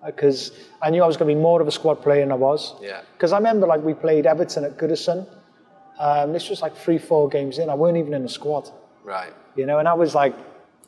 [0.07, 2.37] because I knew I was going to be more of a squad player than I
[2.37, 2.75] was.
[2.81, 3.03] Yeah.
[3.13, 5.27] Because I remember, like, we played Everton at Goodison.
[5.99, 7.69] Um, this was like three, four games in.
[7.69, 8.71] I weren't even in the squad,
[9.05, 9.33] Right.
[9.55, 10.35] you know, and I was like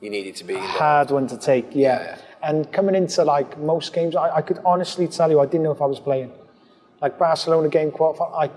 [0.01, 0.55] You needed to be.
[0.55, 0.77] involved.
[0.79, 1.67] hard one to take.
[1.75, 2.01] Yeah.
[2.03, 5.63] Yeah, And coming into like most games, I, I could honestly tell you I didn't
[5.65, 6.31] know if I was playing.
[7.01, 8.51] Like Barcelona game quarter, I,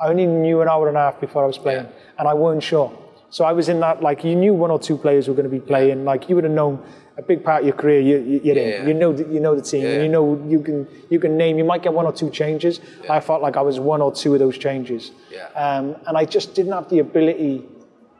[0.00, 2.18] I only knew an hour and a half before I was playing, Yeah.
[2.18, 2.92] and I weren't sure.
[3.30, 5.56] So I was in that like you knew one or two players were going to
[5.60, 6.04] be playing.
[6.04, 6.82] Like you would have known
[7.16, 8.00] a big part of your career.
[8.00, 8.86] You, you, Yeah.
[8.86, 9.82] You know the, you know the team.
[9.82, 10.02] Yeah.
[10.02, 11.58] You know you can you can name.
[11.58, 12.80] You might get one or two changes.
[13.10, 15.10] I felt like I was one or two of those changes.
[15.32, 15.46] Yeah.
[15.64, 17.64] Um, and I just didn't have the ability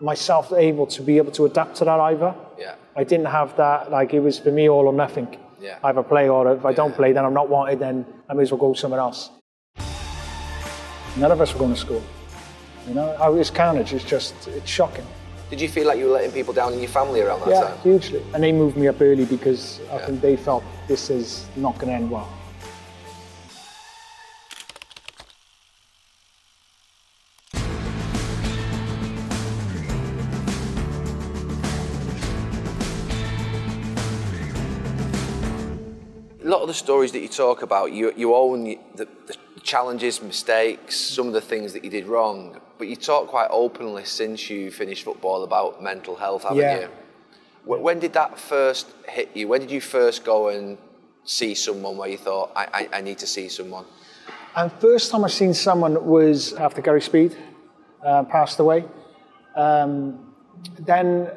[0.01, 2.35] myself able to be able to adapt to that either.
[2.59, 2.75] Yeah.
[2.97, 3.91] I didn't have that.
[3.91, 5.29] Like it was for me all or nothing.
[5.61, 5.79] Yeah.
[5.85, 7.79] Either play or if I don't play, then I'm not wanted.
[7.79, 9.31] Then I may as well go somewhere else.
[11.17, 12.03] None of us were going to school.
[12.89, 13.93] You know, how it's carnage.
[13.93, 15.07] It's just it's shocking.
[15.51, 17.61] Did you feel like you were letting people down in your family around that yeah,
[17.61, 17.79] time?
[17.83, 18.23] hugely.
[18.35, 20.07] And they moved me up early because I Yeah.
[20.07, 22.29] think they felt this is not going to end well.
[36.43, 38.79] A lot of the stories that you talk about, you, you own the,
[39.27, 43.49] the challenges, mistakes, some of the things that you did wrong, but you talk quite
[43.51, 46.81] openly since you finished football about mental health, haven't Yeah.
[46.81, 46.89] you?
[47.65, 49.49] Wh- When did that first hit you?
[49.49, 50.77] When did you first go and
[51.25, 53.87] see someone where you thought, I, I, I need to see someone?
[54.55, 57.35] And first time I seen someone was after Gary Speed
[58.05, 58.85] uh, passed away.
[59.57, 60.35] Um,
[60.79, 61.31] then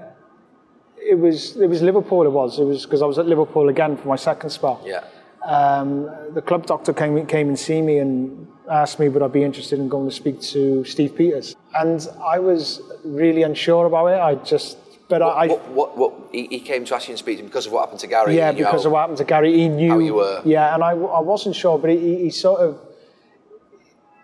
[0.98, 2.24] it was it was Liverpool.
[2.26, 4.82] It was it was because I was at Liverpool again for my second spell.
[4.86, 5.04] Yeah.
[5.48, 9.44] Um, the club doctor came came and see me and asked me would I be
[9.44, 14.20] interested in going to speak to Steve Peters, and I was really unsure about it.
[14.20, 15.48] I just but What, I.
[15.48, 17.72] what, what, what he, he came to ask you to speak to him because of
[17.72, 18.36] what happened to Gary.
[18.36, 19.92] yeah, because how- of what happened to Gary, he knew.
[19.92, 20.42] how you were.
[20.44, 22.78] Yeah, and I, I wasn't sure, but he, he sort of,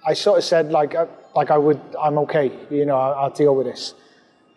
[0.05, 1.05] I sort of said like, uh,
[1.37, 3.93] like I would, I'm okay, you know, I'll, I'll deal with this.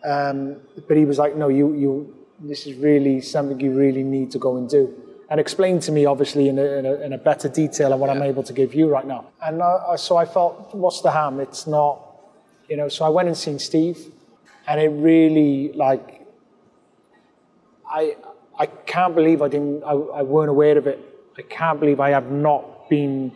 [0.03, 4.29] Um, but he was like, no, you, you, this is really something you really need
[4.31, 4.93] to go and do,
[5.29, 8.09] and explain to me, obviously, in a, in a, in a better detail than what
[8.09, 9.25] I'm able to give you right now.
[9.41, 11.39] And uh, so I felt, what's the harm?
[11.39, 11.99] It's not,
[12.69, 12.87] you know.
[12.87, 13.99] So I went and seen Steve,
[14.67, 16.17] and it really like
[17.89, 18.17] I
[18.59, 20.99] I can't believe I didn't I, I weren't aware of it.
[21.37, 23.31] I can't believe I have not been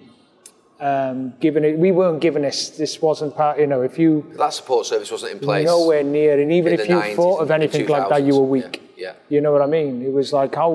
[0.79, 1.77] um, given it.
[1.77, 2.71] We weren't given this.
[2.71, 3.59] This wasn't part.
[3.59, 5.65] You know, if you that support service wasn't in place.
[5.65, 8.81] nowhere near, and even if you 90s thought of anything like that, you were weak.
[8.81, 9.13] Yeah, yeah.
[9.33, 9.93] You know what I mean?
[10.09, 10.71] It was like how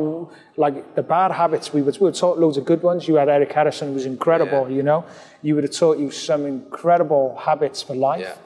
[0.65, 1.67] like the bad habits.
[1.77, 3.01] We were, we were taught loads of good ones.
[3.09, 4.63] You had Eric Harrison, who was incredible.
[4.69, 4.77] Yeah.
[4.77, 5.01] You know,
[5.47, 8.21] you would have taught you some incredible habits for life.
[8.29, 8.37] Yeah.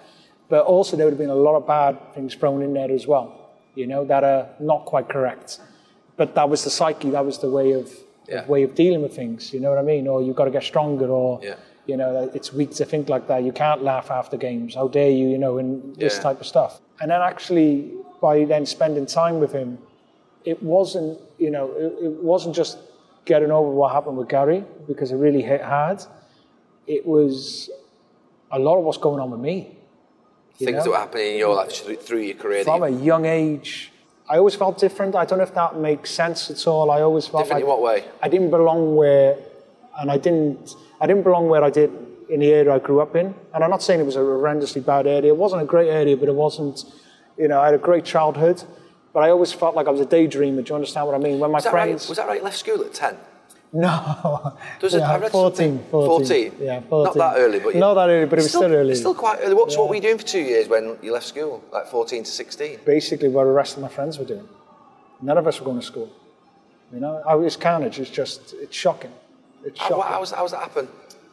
[0.52, 3.06] But also, there would have been a lot of bad things thrown in there as
[3.12, 3.26] well.
[3.80, 5.48] You know, that are not quite correct.
[6.16, 7.10] But that was the psyche.
[7.10, 7.86] That was the way of,
[8.28, 8.44] Yeah.
[8.54, 9.40] way of dealing with things.
[9.54, 10.04] You know what I mean?
[10.12, 11.08] Or you've got to get stronger.
[11.08, 11.40] Or
[11.90, 13.42] you know, it's weak to think like that.
[13.42, 14.74] You can't laugh after games.
[14.74, 15.26] How dare you?
[15.34, 16.72] You know, and this type of stuff.
[17.00, 17.72] And then actually,
[18.20, 19.78] by then spending time with him,
[20.44, 22.78] it wasn't, you know, it, it wasn't just
[23.24, 26.02] getting over what happened with Gary because it really hit hard.
[26.86, 27.70] It was
[28.50, 29.76] a lot of what's going on with me.
[30.56, 30.82] Things know?
[30.82, 32.64] that were happening in your life through, your career.
[32.64, 33.92] From a young age,
[34.28, 35.14] I always felt different.
[35.14, 36.90] I don't know if that makes sense at all.
[36.90, 38.04] I always felt Different like in what way?
[38.22, 39.36] I didn't belong where,
[39.98, 41.90] and I didn't, I didn't belong where I did
[42.28, 43.34] in the area I grew up in.
[43.54, 45.32] And I'm not saying it was a horrendously bad area.
[45.32, 46.84] It wasn't a great area, but it wasn't,
[47.40, 48.62] you know, I had a great childhood.
[49.12, 50.62] But I always felt like I was a daydreamer.
[50.64, 51.40] Do you understand what I mean?
[51.40, 52.08] When my was, friends, right?
[52.10, 52.38] was that right?
[52.38, 53.16] You left school at 10?
[53.72, 56.52] no, Does it- yeah, read 14, 14, 14?
[56.60, 57.04] yeah, 14.
[57.04, 58.90] Not that early, but you- not that early, but it was still, early.
[58.92, 59.54] It's still quite early.
[59.54, 61.62] What, so what were you doing for two years when you left school?
[61.72, 62.80] Like 14 to 16?
[62.84, 64.48] basically what the rest of my friends were doing.
[65.22, 66.10] None of us were going to school.
[66.92, 67.98] You know, I, it's carnage.
[68.00, 69.12] It's just, it's shocking.
[69.64, 70.02] It's shocking.
[70.02, 70.88] how, was, how was that happen?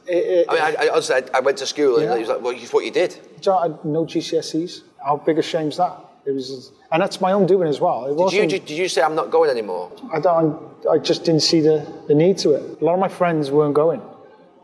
[0.08, 2.06] It- it- I mean, I, I, honestly, I, I went to school Yeah.
[2.12, 3.12] and it was like, well, it's what you did.
[3.12, 4.82] Do you know, I had no GCSEs.
[5.08, 5.94] How big a shame's that?
[6.26, 8.06] It was, and that's my own doing as well.
[8.06, 9.90] It Did you, did you say, I'm not going anymore?
[10.14, 10.60] I don't.
[10.92, 11.78] I just didn't see the,
[12.10, 12.82] the need to it.
[12.82, 14.10] A lot of my friends weren't going, um,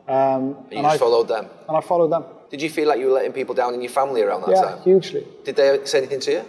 [0.10, 1.46] And you and just I followed them?
[1.70, 2.26] and I followed them.
[2.50, 4.62] Did you feel like you were letting people down in your family around that yeah,
[4.62, 4.78] time?
[4.80, 5.26] Yeah, hugely.
[5.46, 6.46] Did they say anything to you?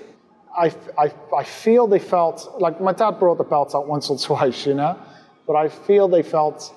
[0.56, 4.18] I, I, I feel they felt like my dad brought the belt out once or
[4.28, 4.98] twice, you know,
[5.46, 6.74] but I feel they felt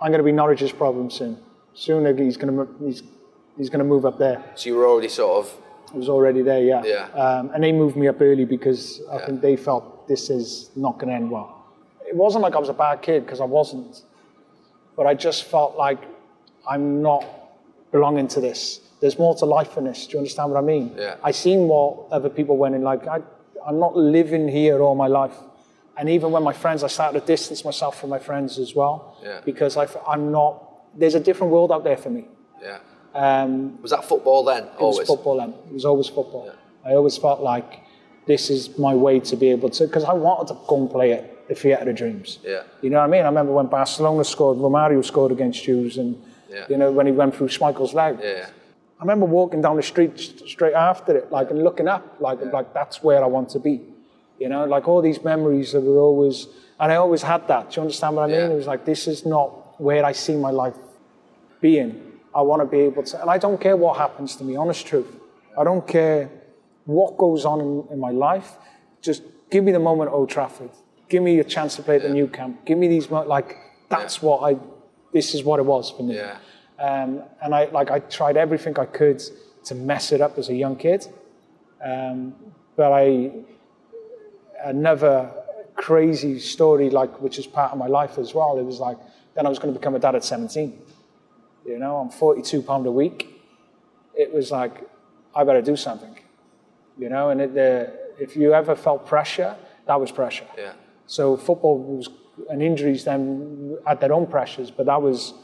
[0.00, 1.38] I'm going to be Norwich's problem soon.
[1.74, 3.02] Soon he's going to he's,
[3.56, 4.42] he's going to move up there.
[4.54, 5.52] So you were already sort of,
[5.92, 6.82] It was already there, yeah.
[6.84, 7.04] Yeah.
[7.24, 9.26] Um, and they moved me up early because I Yeah.
[9.26, 11.56] think they felt this is not going to end well.
[12.06, 14.02] It wasn't like I was a bad kid because I wasn't,
[14.96, 15.98] but I just felt like
[16.68, 17.24] I'm not
[17.92, 18.80] belonging to this.
[19.00, 20.06] There's more to life than this.
[20.06, 20.94] Do you understand what I mean?
[20.96, 21.16] Yeah.
[21.24, 22.82] I seen what other people went in.
[22.82, 23.20] Like I,
[23.66, 25.36] I'm not living here all my life.
[25.96, 29.16] And even when my friends, I started to distance myself from my friends as well
[29.22, 29.40] Yeah.
[29.44, 30.52] because I, am not.
[30.96, 32.24] There's a different world out there for me.
[32.62, 32.78] yeah.
[33.14, 34.64] Um, Was that football then?
[34.64, 35.08] it was Always?
[35.08, 35.50] football then.
[35.68, 36.52] It was always football.
[36.84, 37.80] I always felt like
[38.26, 41.12] this is my way to be able to, because I wanted to go and play
[41.12, 42.38] at the Theatre of Dreams.
[42.44, 42.62] Yeah.
[42.80, 43.22] You know what I mean?
[43.22, 46.16] I remember when Barcelona scored, Romario scored against Jews, and
[46.48, 46.66] Yeah.
[46.68, 48.18] you know when he went through Schmeichel's leg.
[48.22, 48.46] Yeah.
[48.98, 52.72] I remember walking down the street straight after it, like and looking up, like like
[52.74, 53.80] that's where I want to be.
[54.38, 56.46] You know, like all these memories that were always,
[56.78, 57.70] and I always had that.
[57.70, 58.36] Do you understand what I mean?
[58.48, 58.54] Yeah.
[58.54, 60.76] It was like this is not where I see my life
[61.60, 62.09] being.
[62.34, 64.56] I want to be able to, and I don't care what happens to me.
[64.56, 65.16] Honest truth,
[65.58, 66.30] I don't care
[66.84, 68.56] what goes on in, in my life.
[69.00, 70.70] Just give me the moment Old Trafford.
[71.08, 72.64] Give me a chance to play at the Nou Camp.
[72.64, 73.56] Give me these mo- like
[73.88, 74.58] that's what I.
[75.12, 76.14] This is what it was for me.
[76.16, 76.38] Yeah.
[76.78, 79.20] Um, and I like I tried everything I could
[79.64, 81.06] to mess it up as a young kid,
[81.84, 82.34] um,
[82.76, 83.32] but I
[84.64, 85.30] another
[85.74, 88.58] crazy story like which is part of my life as well.
[88.58, 88.98] It was like
[89.34, 90.78] then I was going to become a dad at 17.
[91.64, 93.28] You know, I'm 42 pound a week.
[94.14, 94.82] It was like
[95.34, 96.18] I better do something.
[96.98, 100.46] You know, and it, uh, if you ever felt pressure, that was pressure.
[100.58, 100.72] Yeah.
[101.06, 102.08] So football was
[102.48, 105.34] and injuries then had their own pressures, but that was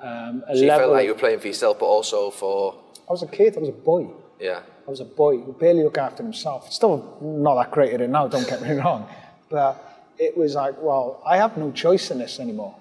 [0.00, 0.80] um, a So you level.
[0.86, 2.74] felt like you were playing for yourself, but also for,
[3.08, 3.56] I was a kid.
[3.56, 4.08] I was a boy.
[4.40, 4.60] yeah.
[4.84, 6.72] I was a boy who barely looked after himself.
[6.72, 9.08] Still not that great at it now, don't get me wrong.
[9.48, 9.78] But
[10.18, 12.74] it was like, well, I have no choice in this anymore.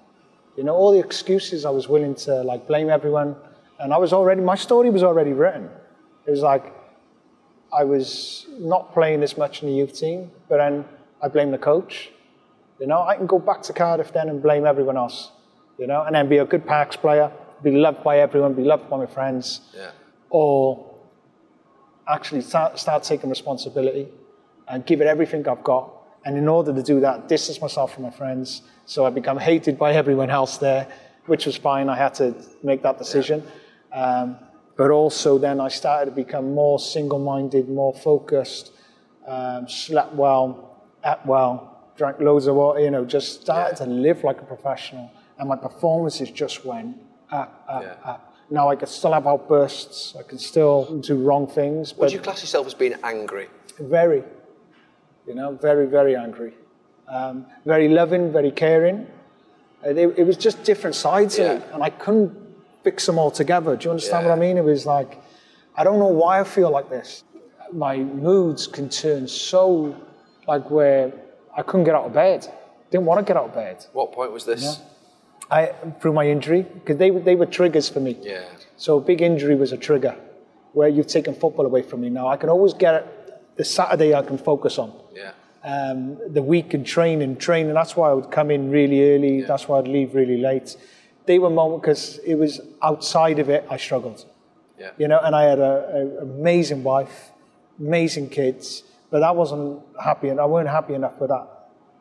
[0.58, 3.36] You know, all the excuses I was willing to like blame everyone.
[3.80, 5.70] And I was already, my story was already written.
[6.28, 6.74] It was like,
[7.74, 10.86] I was not playing as much in the youth team, but then
[11.22, 12.12] I blame the coach.
[12.80, 15.32] You know, I can go back to Cardiff then and blame everyone else.
[15.80, 17.32] You know, and then be a good Parks player,
[17.64, 19.92] be loved by everyone, be loved by my friends, Yeah.
[20.30, 20.86] or
[22.08, 24.08] actually start, start taking responsibility
[24.68, 25.92] and give it everything I've got.
[26.26, 28.62] And in order to do that, distance myself from my friends.
[28.86, 30.88] So I become hated by everyone else there,
[31.26, 31.90] which was fine.
[31.90, 33.44] I had to make that decision.
[33.92, 34.38] Um,
[34.78, 38.72] but also then I started to become more single-minded, more focused,
[39.28, 44.24] um, slept well, ate well, drank loads of water, you know, just started to live
[44.24, 45.12] like a professional.
[45.38, 46.98] And my performances just went
[47.32, 48.12] up, up, Yeah.
[48.12, 48.34] up.
[48.50, 52.42] Now I can still have outbursts, I can still do wrong things, Would you class
[52.42, 53.48] yourself as being angry?
[53.80, 54.24] very,
[55.28, 56.54] you know, very, very angry.
[57.08, 59.08] Um, very loving, very caring.
[59.84, 61.54] It, it was just different sides of Yeah.
[61.54, 62.32] it, and I couldn't
[62.84, 63.76] fix them all together.
[63.76, 64.58] Do you understand what I mean?
[64.58, 65.20] It was like,
[65.76, 67.24] I don't know why I feel like this.
[67.74, 69.96] My moods can turn so,
[70.48, 71.12] like, where
[71.56, 72.48] I couldn't get out of bed.
[72.92, 73.86] Didn't want to get out of bed.
[73.94, 74.80] What point was this?
[75.50, 75.68] I,
[76.00, 78.18] through my injury, because they, were- they were triggers for me.
[78.22, 78.46] Yeah.
[78.78, 80.16] So a big injury was a trigger
[80.74, 82.10] where you've taken football away from me.
[82.10, 83.08] Now I can always get it.
[83.62, 84.92] The Saturday I can focus on.
[85.16, 85.34] Yeah.
[85.64, 89.14] Um, the week and train and train, and That's why I would come in really
[89.14, 89.44] early.
[89.44, 90.76] That's why I'd leave really late.
[91.28, 93.64] They were moments because it was outside of it.
[93.70, 94.26] I struggled.
[94.80, 94.90] Yeah.
[94.98, 97.30] You know, and I had an amazing wife,
[97.80, 101.48] amazing kids, but that wasn't happy, and I weren't happy enough with that.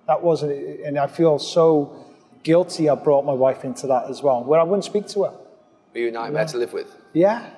[0.06, 0.52] That wasn't,
[0.86, 2.06] and I feel so
[2.42, 2.88] guilty.
[2.88, 5.34] I brought my wife into that as well, where I wouldn't speak to her.
[5.92, 6.88] Were you a nightmare to live with?
[7.12, 7.50] Yeah,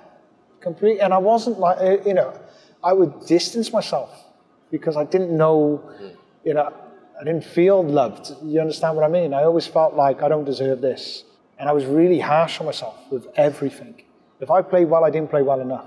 [0.58, 0.98] complete.
[0.98, 2.36] And I wasn't like, uh, you know,
[2.85, 4.11] I would distance myself
[4.71, 5.83] because I didn't know,
[6.45, 6.73] you know,
[7.21, 8.33] I didn't feel loved.
[8.42, 9.33] You understand what I mean?
[9.35, 11.25] I always felt like I don't deserve this.
[11.59, 14.03] And I was really harsh on myself with everything.
[14.40, 15.87] If I played well, I didn't play well enough.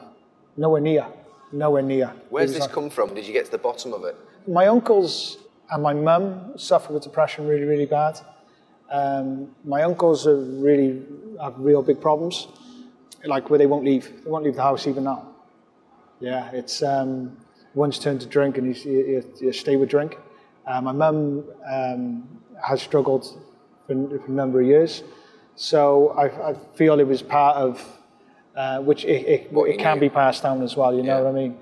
[0.55, 1.05] Nowhere near.
[1.51, 2.13] Nowhere near.
[2.29, 3.13] Where's this like- come from?
[3.13, 4.15] Did you get to the bottom of it?
[4.47, 5.39] my uncles
[5.71, 8.19] and my mum suffer with depression really, really bad.
[8.91, 11.01] Um, my uncles are really
[11.41, 12.47] have real big problems,
[13.25, 14.23] like where they won't leave.
[14.23, 15.34] They won't leave the house even now.
[16.19, 17.37] Yeah, it's um,
[17.73, 20.17] one's turned to drink and he, he, he stay with drink.
[20.65, 22.27] Uh, my mum um,
[22.65, 23.25] has struggled
[23.85, 25.03] for, for a number of years,
[25.55, 27.85] so I, I feel it was part of
[28.55, 30.95] uh, which it, it, it can be passed down as well.
[30.95, 31.57] You know what I mean?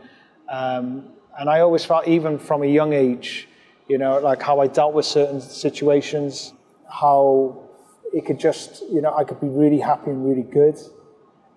[0.47, 1.05] Um,
[1.37, 3.47] and I always felt, even from a young age,
[3.87, 6.53] you know, like how I dealt with certain situations,
[6.89, 7.67] how
[8.13, 10.77] it could just, you know, I could be really happy and really good,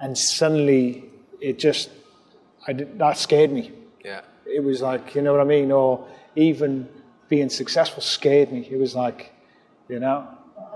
[0.00, 1.04] and suddenly
[1.40, 1.90] it just,
[2.66, 3.72] I did, that scared me.
[4.04, 4.22] Yeah.
[4.46, 5.72] It was like, you know what I mean?
[5.72, 6.88] Or even
[7.28, 8.66] being successful scared me.
[8.70, 9.32] It was like,
[9.88, 10.26] you know,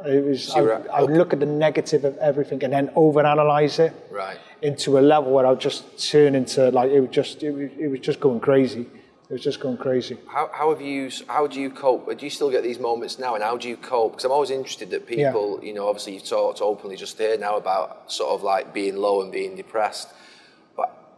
[0.05, 3.79] it was, So I, I would look at the negative of everything and then overanalyze
[3.79, 4.39] it Right.
[4.63, 7.71] into a level where I would just turn into like, it was just, it was,
[7.79, 8.87] it was just going crazy.
[9.29, 10.17] It was just going crazy.
[10.27, 11.09] How, how have you?
[11.29, 12.19] How do you cope?
[12.19, 13.37] Do you still get these moments now?
[13.37, 14.11] And how do you cope?
[14.13, 17.57] Because I'm always interested that people, you know, obviously you've talked openly just here now
[17.57, 20.09] about sort of like being low and being depressed.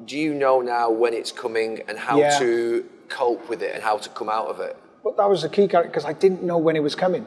[0.05, 2.39] Do you know now when it's coming and how Yeah.
[2.39, 4.77] to cope with it and how to come out of it?
[5.05, 7.25] But that was the key character because I didn't know when it was coming.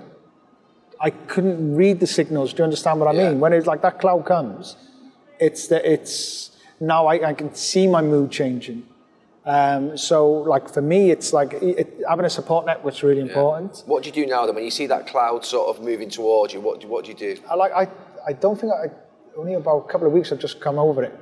[0.99, 2.54] I couldn't read the signals.
[2.54, 3.30] Do you understand what I Yeah.
[3.30, 3.39] mean?
[3.39, 4.75] When it's like that cloud comes,
[5.39, 8.84] it's that it's now I, I can see my mood changing.
[9.45, 13.84] Um, so like for me, it's like it, having a support network's really important.
[13.86, 16.54] What do you do now then when you see that cloud sort of moving towards
[16.54, 16.62] you?
[16.62, 17.38] What do, what do you do?
[17.49, 17.88] I like I,
[18.28, 18.89] I don't think I
[19.38, 21.13] only about a couple of weeks I've just come over it.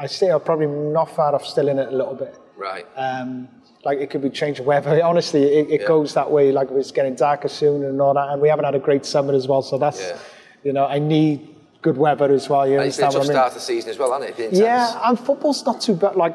[0.00, 2.38] I say I'm probably not far off still in it a little bit.
[2.56, 2.86] Right.
[2.96, 3.48] Um,
[3.84, 5.02] like it could be changing weather.
[5.04, 5.86] Honestly, it, it Yeah.
[5.86, 6.50] goes that way.
[6.52, 8.28] Like it's getting darker soon and all that.
[8.30, 9.60] And we haven't had a great summer as well.
[9.62, 10.16] So that's, Yeah.
[10.64, 12.66] you know, I need good weather as well.
[12.66, 13.32] You and it's been a tough I mean?
[13.32, 14.52] start the season as well, hasn't it?
[14.54, 16.16] Yeah, and football's not too bad.
[16.16, 16.34] Like,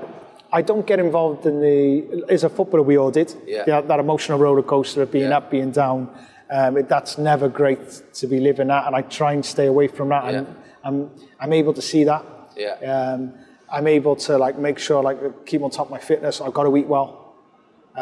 [0.52, 2.24] I don't get involved in the.
[2.30, 3.34] As a footballer, we all did.
[3.48, 3.64] Yeah.
[3.66, 5.38] That, that emotional roller coaster of being Yeah.
[5.38, 6.10] up, being down.
[6.52, 7.80] Um, it, that's never great
[8.14, 10.24] to be living that, and I try and stay away from that.
[10.26, 10.38] Yeah.
[10.40, 10.48] And
[10.84, 12.24] I'm, I'm able to see that.
[12.56, 12.76] Yeah.
[13.16, 13.34] Um,
[13.76, 16.40] I'm able to like make sure like keep on top of my fitness.
[16.42, 17.10] I've got to eat well.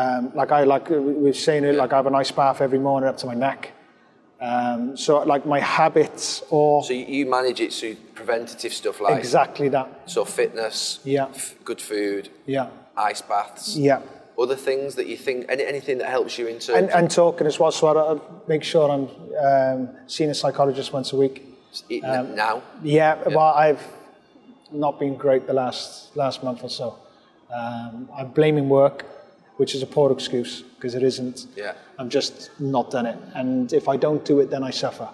[0.01, 1.75] Um, like I like we were saying it.
[1.75, 3.71] Like I have a nice bath every morning up to my neck.
[4.39, 9.69] Um, so like my habits or So you, manage it through preventative stuff like exactly
[9.69, 9.87] that.
[10.05, 11.27] so fitness, Yeah.
[11.33, 12.67] f- good food, Yeah.
[12.97, 13.99] ice baths, Yeah.
[14.37, 17.47] other things that you think, any, anything that helps you in terms And, and talking
[17.47, 19.07] as well, so I, I make sure I'm
[19.49, 21.35] um, seeing a psychologist once a week.
[21.87, 22.61] eating now?
[22.83, 23.81] Yeah, well, I've
[24.73, 26.97] not been great the last last month or so.
[27.53, 29.05] Um, I'm blaming work,
[29.57, 31.47] which is a poor excuse because it isn't.
[31.55, 31.73] Yeah.
[31.99, 35.09] I'm just not done it, and if I don't do it, then I suffer.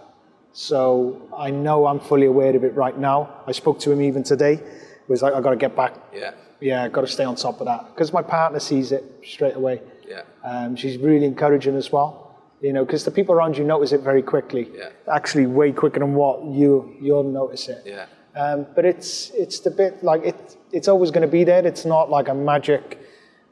[0.54, 3.42] So I know I'm fully aware of it right now.
[3.46, 4.54] I spoke to him even today.
[4.54, 5.94] It was like I got to get back.
[6.14, 6.32] Yeah.
[6.60, 9.56] Yeah, I got to stay on top of that because my partner sees it straight
[9.56, 9.82] away.
[10.08, 10.24] Yeah.
[10.44, 12.38] Um, she's really encouraging as well.
[12.62, 14.70] You know, because the people around you notice it very quickly.
[14.76, 14.90] Yeah.
[15.10, 17.84] Actually, way quicker than what you you'll notice it.
[17.86, 18.08] Yeah.
[18.36, 21.66] Um, but it's it's the bit like it it's always going to be there.
[21.66, 23.00] It's not like a magic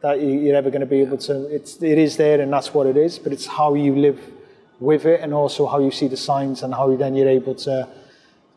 [0.01, 1.45] that you, you're ever going to be able to.
[1.53, 3.19] It's it is there and that's what it is.
[3.19, 4.19] But it's how you live
[4.79, 7.87] with it and also how you see the signs and how then you're able to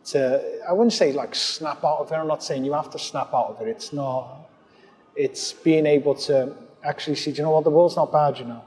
[0.05, 2.15] to I wouldn't say like snap out of it.
[2.15, 3.69] I'm not saying you have to snap out of it.
[3.69, 4.49] It's not.
[5.17, 6.55] It's being able to
[6.85, 7.33] actually see.
[7.33, 7.65] Do you know what?
[7.65, 8.39] The world's not bad.
[8.39, 8.63] You know.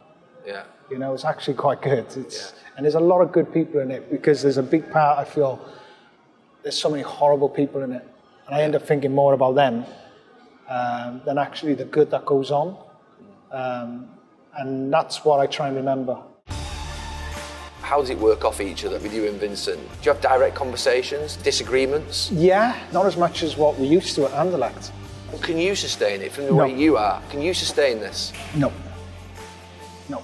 [0.46, 0.64] Yeah.
[0.90, 2.06] You know, it's actually quite good.
[2.18, 5.18] It's, And there's a lot of good people in it because there's a big part,
[5.18, 5.60] I feel,
[6.64, 8.08] there's so many horrible people in it.
[8.48, 9.86] And I end up thinking more about them
[10.70, 12.78] um, than actually the good that goes on.
[13.52, 14.10] Um,
[14.58, 16.18] and that's what I try and remember.
[17.82, 19.78] How does it work off each other with you and Vincent?
[19.80, 22.32] Do you have direct conversations, disagreements?
[22.32, 24.92] Yeah, not as much as what we used to at Anderlecht.
[25.42, 26.58] Can you sustain it from the No.
[26.64, 27.22] way you are?
[27.30, 28.32] Can you sustain this?
[28.56, 28.72] No.
[30.10, 30.24] No.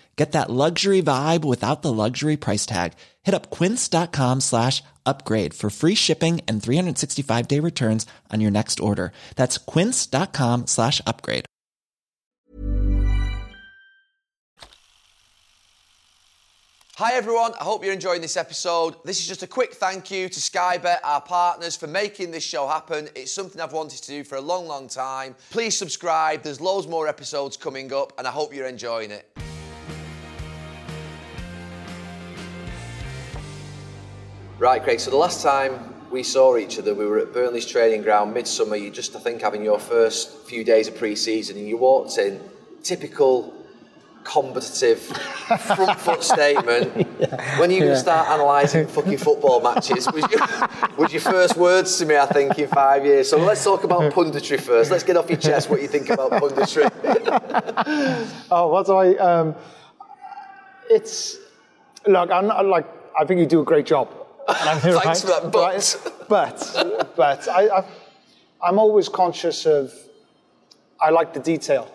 [0.21, 2.93] Get that luxury vibe without the luxury price tag.
[3.23, 8.79] Hit up quince.com slash upgrade for free shipping and 365 day returns on your next
[8.79, 9.13] order.
[9.35, 11.45] That's quince.com slash upgrade.
[16.97, 18.97] Hi everyone, I hope you're enjoying this episode.
[19.03, 22.67] This is just a quick thank you to Skybet, our partners, for making this show
[22.67, 23.09] happen.
[23.15, 25.35] It's something I've wanted to do for a long, long time.
[25.49, 29.25] Please subscribe, there's loads more episodes coming up, and I hope you're enjoying it.
[34.61, 38.03] Right, Craig, so the last time we saw each other, we were at Burnley's training
[38.03, 38.75] ground midsummer.
[38.75, 42.19] You just, I think, having your first few days of pre season, and you walked
[42.19, 42.39] in,
[42.83, 43.55] typical
[44.23, 44.99] combative
[45.65, 46.95] front foot statement.
[47.57, 50.05] When are you to start analysing fucking football matches?
[50.11, 53.31] Was, you, was your first words to me, I think, in five years.
[53.31, 54.91] So let's talk about punditry first.
[54.91, 56.87] Let's get off your chest what you think about punditry.
[58.51, 59.15] Oh, what do I?
[59.15, 59.55] Um,
[60.87, 61.37] it's
[62.05, 62.29] look.
[62.29, 62.85] I'm not like.
[63.19, 64.20] I think you do a great job.
[64.47, 65.73] And I think, Thanks for that, but.
[65.73, 66.13] Right?
[66.31, 67.85] But, but I, I,
[68.63, 69.93] I'm always conscious of.
[71.01, 71.93] I like the detail.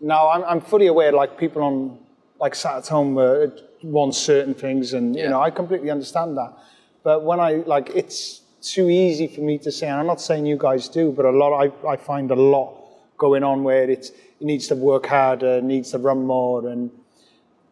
[0.00, 1.98] Now I'm, I'm fully aware, like people on,
[2.40, 3.46] like sat at home, uh,
[3.84, 6.54] want certain things, and you know I completely understand that.
[7.04, 9.88] But when I like, it's too easy for me to say.
[9.88, 11.52] And I'm not saying you guys do, but a lot.
[11.64, 12.74] I, I find a lot
[13.16, 16.90] going on where it's it needs to work harder, needs to run more, and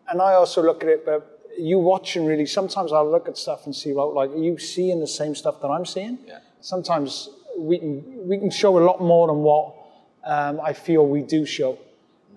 [0.09, 3.67] and I also look at it, but you watching really, sometimes I'll look at stuff
[3.67, 6.19] and see, well, like, are you seeing the same stuff that I'm seeing?
[6.27, 6.39] Yeah.
[6.61, 9.75] Sometimes we can, we can show a lot more than what
[10.25, 11.79] um, I feel we do show.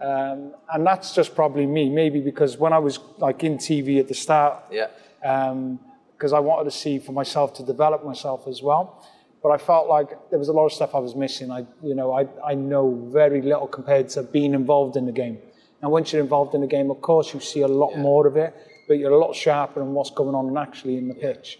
[0.01, 4.07] Um, and that's just probably me, maybe because when I was like in TV at
[4.07, 4.87] the start, Yeah.
[5.21, 9.05] because I wanted to see for myself to develop myself as well.
[9.41, 11.51] But I felt like there was a lot of stuff I was missing.
[11.51, 15.37] I, you know, I, I know very little compared to being involved in the game.
[15.81, 18.37] And once you're involved in the game, of course, you see a lot more of
[18.37, 18.55] it,
[18.87, 21.59] but you're a lot sharper in what's going on and actually in the pitch.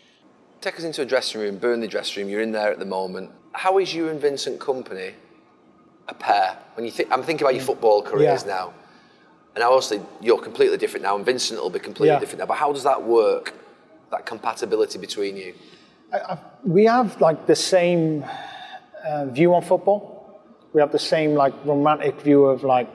[0.62, 2.32] Take us into a dressing room, Burnley dressing room.
[2.32, 3.32] You're in there at the moment.
[3.54, 5.14] How is you and Vincent Kompany
[6.08, 6.58] a pair?
[6.76, 8.54] When you think, I'm thinking about your football careers Yeah.
[8.56, 8.74] now,
[9.56, 12.20] and obviously you're completely different now, and Vincent will be completely Yeah.
[12.20, 12.46] different now.
[12.46, 13.54] But how does that work?
[14.12, 15.54] That compatibility between you?
[16.64, 18.24] we have like the same
[19.04, 20.40] uh, view on football.
[20.74, 22.88] We have the same like romantic view of like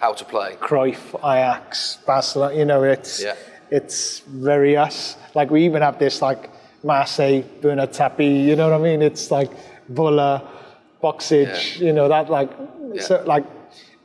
[0.00, 0.56] How to play?
[0.60, 2.54] Cruyff, Ajax, Barcelona.
[2.56, 3.36] You know, it's Yeah.
[3.78, 5.16] It's very us.
[5.34, 6.50] Like we even have this like
[6.82, 8.44] Marseille, Bernard Tapie.
[8.48, 9.02] You know what I mean?
[9.02, 9.50] It's like
[9.88, 10.40] Boli,
[11.02, 11.86] Bokšić, Yeah.
[11.86, 12.50] You know that like
[12.92, 13.02] Yeah.
[13.02, 13.44] so like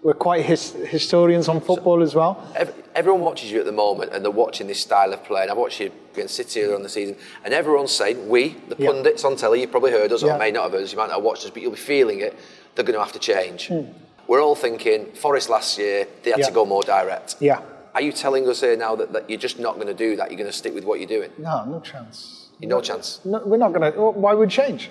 [0.02, 2.34] we're quite his, historians on football as well.
[2.56, 5.42] Ev- Everyone watches you at the moment, and they're watching this style of play.
[5.44, 7.16] And I watched you against City earlier on the season,
[7.46, 8.88] and everyone's saying, "We, the Yeah.
[8.92, 10.36] pundits on telly, you've probably heard us, Yeah.
[10.36, 10.92] or may not have heard us.
[10.94, 12.34] You might not have watched us, but you'll be feeling it.
[12.74, 13.82] They're going to have to change." Hmm.
[14.30, 16.48] We're all thinking, Forest last year, they had Yeah.
[16.48, 17.36] to go more direct.
[17.40, 17.60] Yeah.
[17.96, 20.30] Are you telling us here now that, that you're just not going to do that?
[20.30, 21.32] You're going to stick with what you're doing?
[21.38, 22.50] No, no chance.
[22.60, 23.22] You no chance.
[23.26, 24.00] No, we're not going to.
[24.00, 24.90] Why would we change?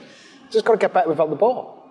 [0.51, 1.84] Just got to get better without the ball.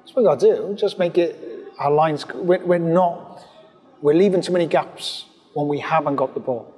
[0.00, 0.74] That's what we got to do.
[0.74, 1.50] Just make it.
[1.78, 2.26] Our lines.
[2.28, 3.44] We're, we're not.
[4.00, 5.24] We're leaving too many gaps
[5.54, 6.72] when we haven't got the ball.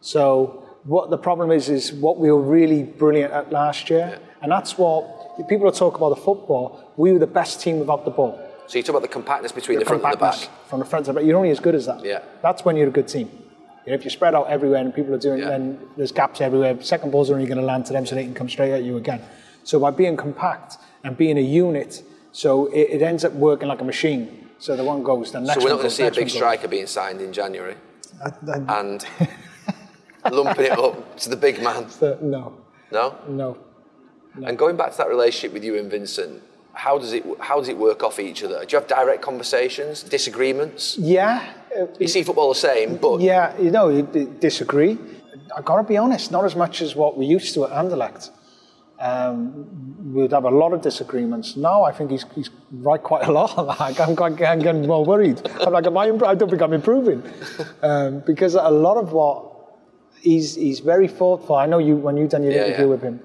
[0.00, 4.52] So what the problem is is what we were really brilliant at last year, and
[4.52, 6.92] that's what people are talking about the football.
[6.96, 8.47] We were the best team without the ball.
[8.68, 10.48] So you talk about the compactness between the front and the back.
[10.68, 11.26] From the front to the back.
[11.26, 12.04] You're only as good as that.
[12.04, 12.20] Yeah.
[12.42, 13.28] That's when you're a good team.
[13.86, 15.48] You know, if you spread out everywhere and people are doing, Yeah.
[15.48, 16.80] then there's gaps everywhere.
[16.82, 18.82] Second balls are only going to land to them, so they can come straight at
[18.82, 19.22] you again.
[19.64, 22.02] So by being compact and being a unit,
[22.32, 24.50] so it, it ends up working like a machine.
[24.58, 26.24] So the one goes, the next So we're not going to see a big one
[26.26, 26.32] goes.
[26.34, 27.76] striker being signed in January
[28.22, 29.06] I- I- and
[30.30, 31.86] lumping it up to the big man.
[32.02, 32.52] uh, no,
[32.90, 33.16] No?
[33.28, 33.56] no.
[34.44, 36.42] And going back to that relationship with you and Vincent,
[36.78, 38.58] how does it how does it work off each other?
[38.64, 40.96] Do you have direct conversations, disagreements?
[40.96, 44.02] Yeah, uh, You see football the same, but Yeah, you know, you
[44.40, 44.96] disagree.
[45.56, 48.30] I've got to be honest, not as much as what we used to at Anderlecht.
[49.00, 51.56] Um, we'd have a lot of disagreements.
[51.56, 53.50] Now I think he's, he's right quite a lot.
[53.80, 55.38] Like I'm, quite, I'm getting more worried.
[55.60, 57.22] I'm like, am I, impro- I don't think I'm improving
[57.82, 59.36] um, because a lot of what
[60.20, 61.54] he's he's very thoughtful.
[61.56, 62.90] I know you when you've done your Yeah, interview yeah.
[62.94, 63.20] with him.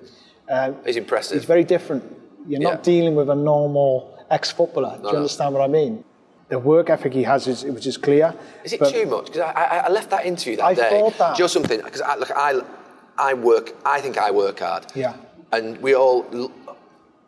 [0.49, 1.37] Um, he's impressive.
[1.37, 2.03] it's very different.
[2.47, 4.97] You're not dealing with a normal ex-footballer.
[4.97, 5.17] Do you no.
[5.17, 6.03] understand what I mean?
[6.49, 8.35] The work ethic he has is, which is clear.
[8.63, 9.27] Is it too much?
[9.27, 10.89] Because I, I, I left that interview that I day.
[10.89, 11.35] thought that.
[11.35, 11.81] Do you know something?
[11.81, 12.61] Because I, look, I,
[13.17, 13.73] I work.
[13.85, 14.85] I think I work hard.
[14.93, 15.15] Yeah.
[15.51, 16.51] And we all.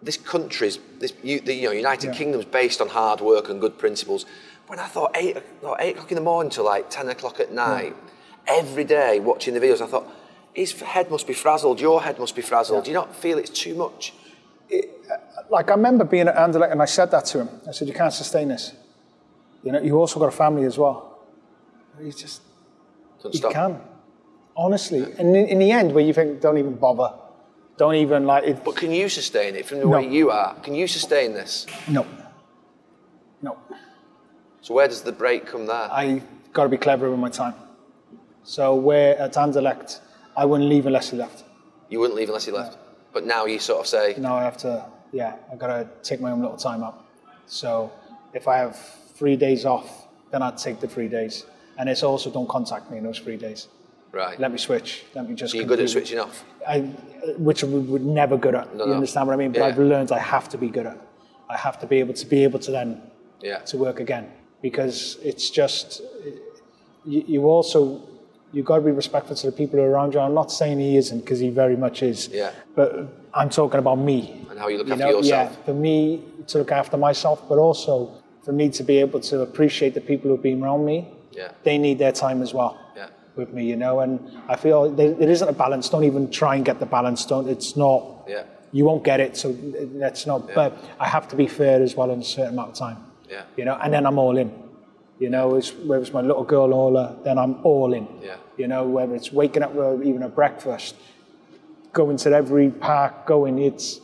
[0.03, 2.13] This country's this you, the, you know United Yeah.
[2.13, 4.27] Kingdom's based on hard work and good principles.
[4.67, 7.51] When I thought eight, no, eight o'clock in the morning till like ten o'clock at
[7.51, 7.95] night,
[8.45, 10.07] every day watching the videos, I thought
[10.53, 11.79] his head must be frazzled.
[11.81, 12.83] Your head must be frazzled.
[12.83, 14.13] Do you not feel it's too much?
[15.49, 17.49] Like I remember being at Anderlecht and I said that to him.
[17.67, 18.73] I said, "You can't sustain this.
[19.63, 21.19] You know, you also got a family as well."
[22.01, 22.41] He just
[23.21, 23.53] Don't he stop.
[23.53, 23.79] can,
[24.57, 25.03] honestly.
[25.17, 27.13] And in, in the end, where you think, "Don't even bother,
[27.77, 29.91] don't even like it." But can you sustain it from the No.
[29.97, 30.55] way you are?
[30.63, 31.65] Can you sustain this?
[31.87, 32.05] No,
[33.41, 33.57] no.
[34.61, 35.87] So where does the break come there?
[35.91, 36.21] I
[36.53, 37.53] got to be clever with my time.
[38.43, 39.99] So where at Anderlecht,
[40.35, 41.43] I wouldn't leave unless he left.
[41.89, 42.77] You wouldn't leave unless he left.
[43.15, 46.19] But now you sort of say, Now I have to, yeah, I got to take
[46.19, 47.05] my own little time out.
[47.47, 47.89] So
[48.33, 48.75] if I have
[49.17, 51.45] three days off, then I'd take the three days.
[51.77, 53.69] And it's also don't contact me in those three days.
[54.11, 54.37] right.
[54.37, 55.05] Let me switch.
[55.15, 55.53] Let me just.
[55.53, 56.43] So you're good at switching off.
[56.67, 56.79] I,
[57.47, 58.75] which we would never good at.
[58.75, 58.95] No, you no.
[58.95, 59.53] understand what I mean?
[59.53, 59.67] But Yeah.
[59.67, 60.99] I've learned I have to be good at.
[61.49, 63.01] I have to be able to be able to then
[63.41, 63.59] Yeah.
[63.71, 64.25] to work again
[64.61, 66.01] because it's just
[67.05, 67.79] you, you also
[68.55, 70.19] you've got to be respectful to the people who are around you.
[70.21, 72.29] I'm not saying he isn't because he very much is.
[72.29, 72.51] Yeah.
[72.73, 72.89] But
[73.33, 74.45] I'm talking about me.
[74.49, 75.51] And how you look You after know, yourself.
[75.57, 77.93] yeah, for me to look after myself, but also
[78.45, 80.97] for me to be able to appreciate the people who've been around me.
[81.31, 81.51] Yeah.
[81.63, 83.07] They need their time as well Yeah.
[83.35, 83.99] with me, you know.
[83.99, 85.89] And I feel there, there isn't a balance.
[85.89, 87.25] Don't even try and get the balance.
[87.25, 87.49] Don't.
[87.49, 88.01] It's not.
[88.35, 88.43] Yeah.
[88.71, 89.35] You won't get it.
[89.35, 89.51] So
[90.03, 90.39] that's not.
[90.55, 92.97] But I have to be fair as well in a certain amount of time.
[93.29, 93.43] Yeah.
[93.57, 94.49] You know, and then I'm all in.
[95.19, 98.07] You know, it's, whether it's my little girl Ola, then I'm all in.
[98.21, 98.35] Yeah.
[98.57, 100.95] You know, whether it's waking up with even a breakfast,
[101.93, 103.99] going to every park, going, it's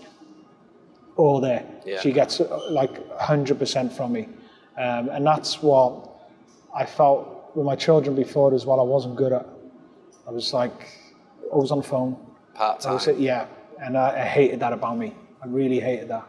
[1.15, 1.65] all there.
[1.85, 1.99] Yeah.
[2.01, 2.39] She gets
[2.69, 4.27] like 100% from me.
[4.77, 6.09] Um, and that's what
[6.75, 8.79] I felt with my children before as well.
[8.79, 9.45] I wasn't good at.
[10.27, 10.87] I was like,
[11.51, 12.17] always on the phone.
[12.53, 12.99] Part time.
[13.17, 13.47] yeah,
[13.81, 15.15] and I, I hated that about me.
[15.43, 16.25] I really hated that.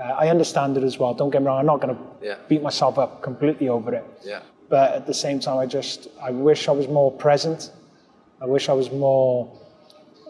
[0.00, 1.14] Uh, I understand it as well.
[1.14, 1.58] Don't get me wrong.
[1.60, 2.36] I'm not going to Yeah.
[2.48, 4.04] beat myself up completely over it.
[4.24, 4.40] Yeah.
[4.74, 7.70] But at the same time, I just I wish I was more present.
[8.42, 9.36] I wish I was more,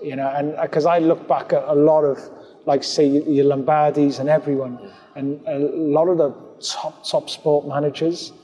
[0.02, 2.18] you know, and because I look back at a lot of,
[2.66, 4.74] like say your Lombardis and everyone,
[5.16, 5.58] and a
[5.96, 6.30] lot of the
[6.60, 8.34] top top sport managers,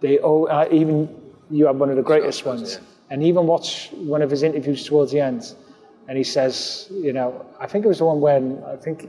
[0.00, 1.08] they all uh, even
[1.48, 2.80] you have one of the greatest Sure, ones, yeah.
[3.10, 5.54] and even watch one of his interviews towards the end,
[6.08, 9.08] and he says, you know, I think it was the one when I think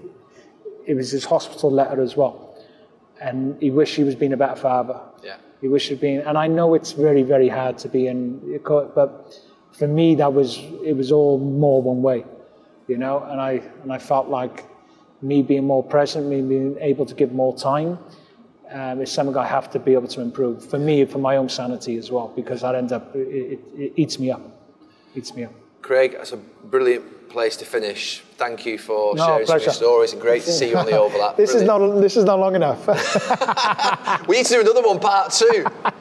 [0.85, 2.50] it was his hospital letter as well,
[3.21, 4.99] and he wished he was being a better father.
[5.23, 5.37] Yeah.
[5.61, 8.95] He wished he'd been, and I know it's very, very hard to be in, court,
[8.95, 9.39] but
[9.71, 12.25] for me, that was it was all more one way,
[12.87, 13.19] you know.
[13.23, 14.65] And I and I felt like
[15.21, 17.99] me being more present, me being able to give more time,
[18.71, 21.47] um, is something I have to be able to improve for me, for my own
[21.47, 24.41] sanity as well, because that ends up it, it, it eats me up,
[25.15, 25.53] eats me up.
[25.81, 28.21] Craig, that's a brilliant place to finish.
[28.37, 29.65] Thank you for No, sharing some of pleasure.
[29.65, 31.37] your stories and great to see you on the overlap.
[31.37, 32.87] This is not this is not long enough.
[34.27, 35.65] We need to do another one, part two.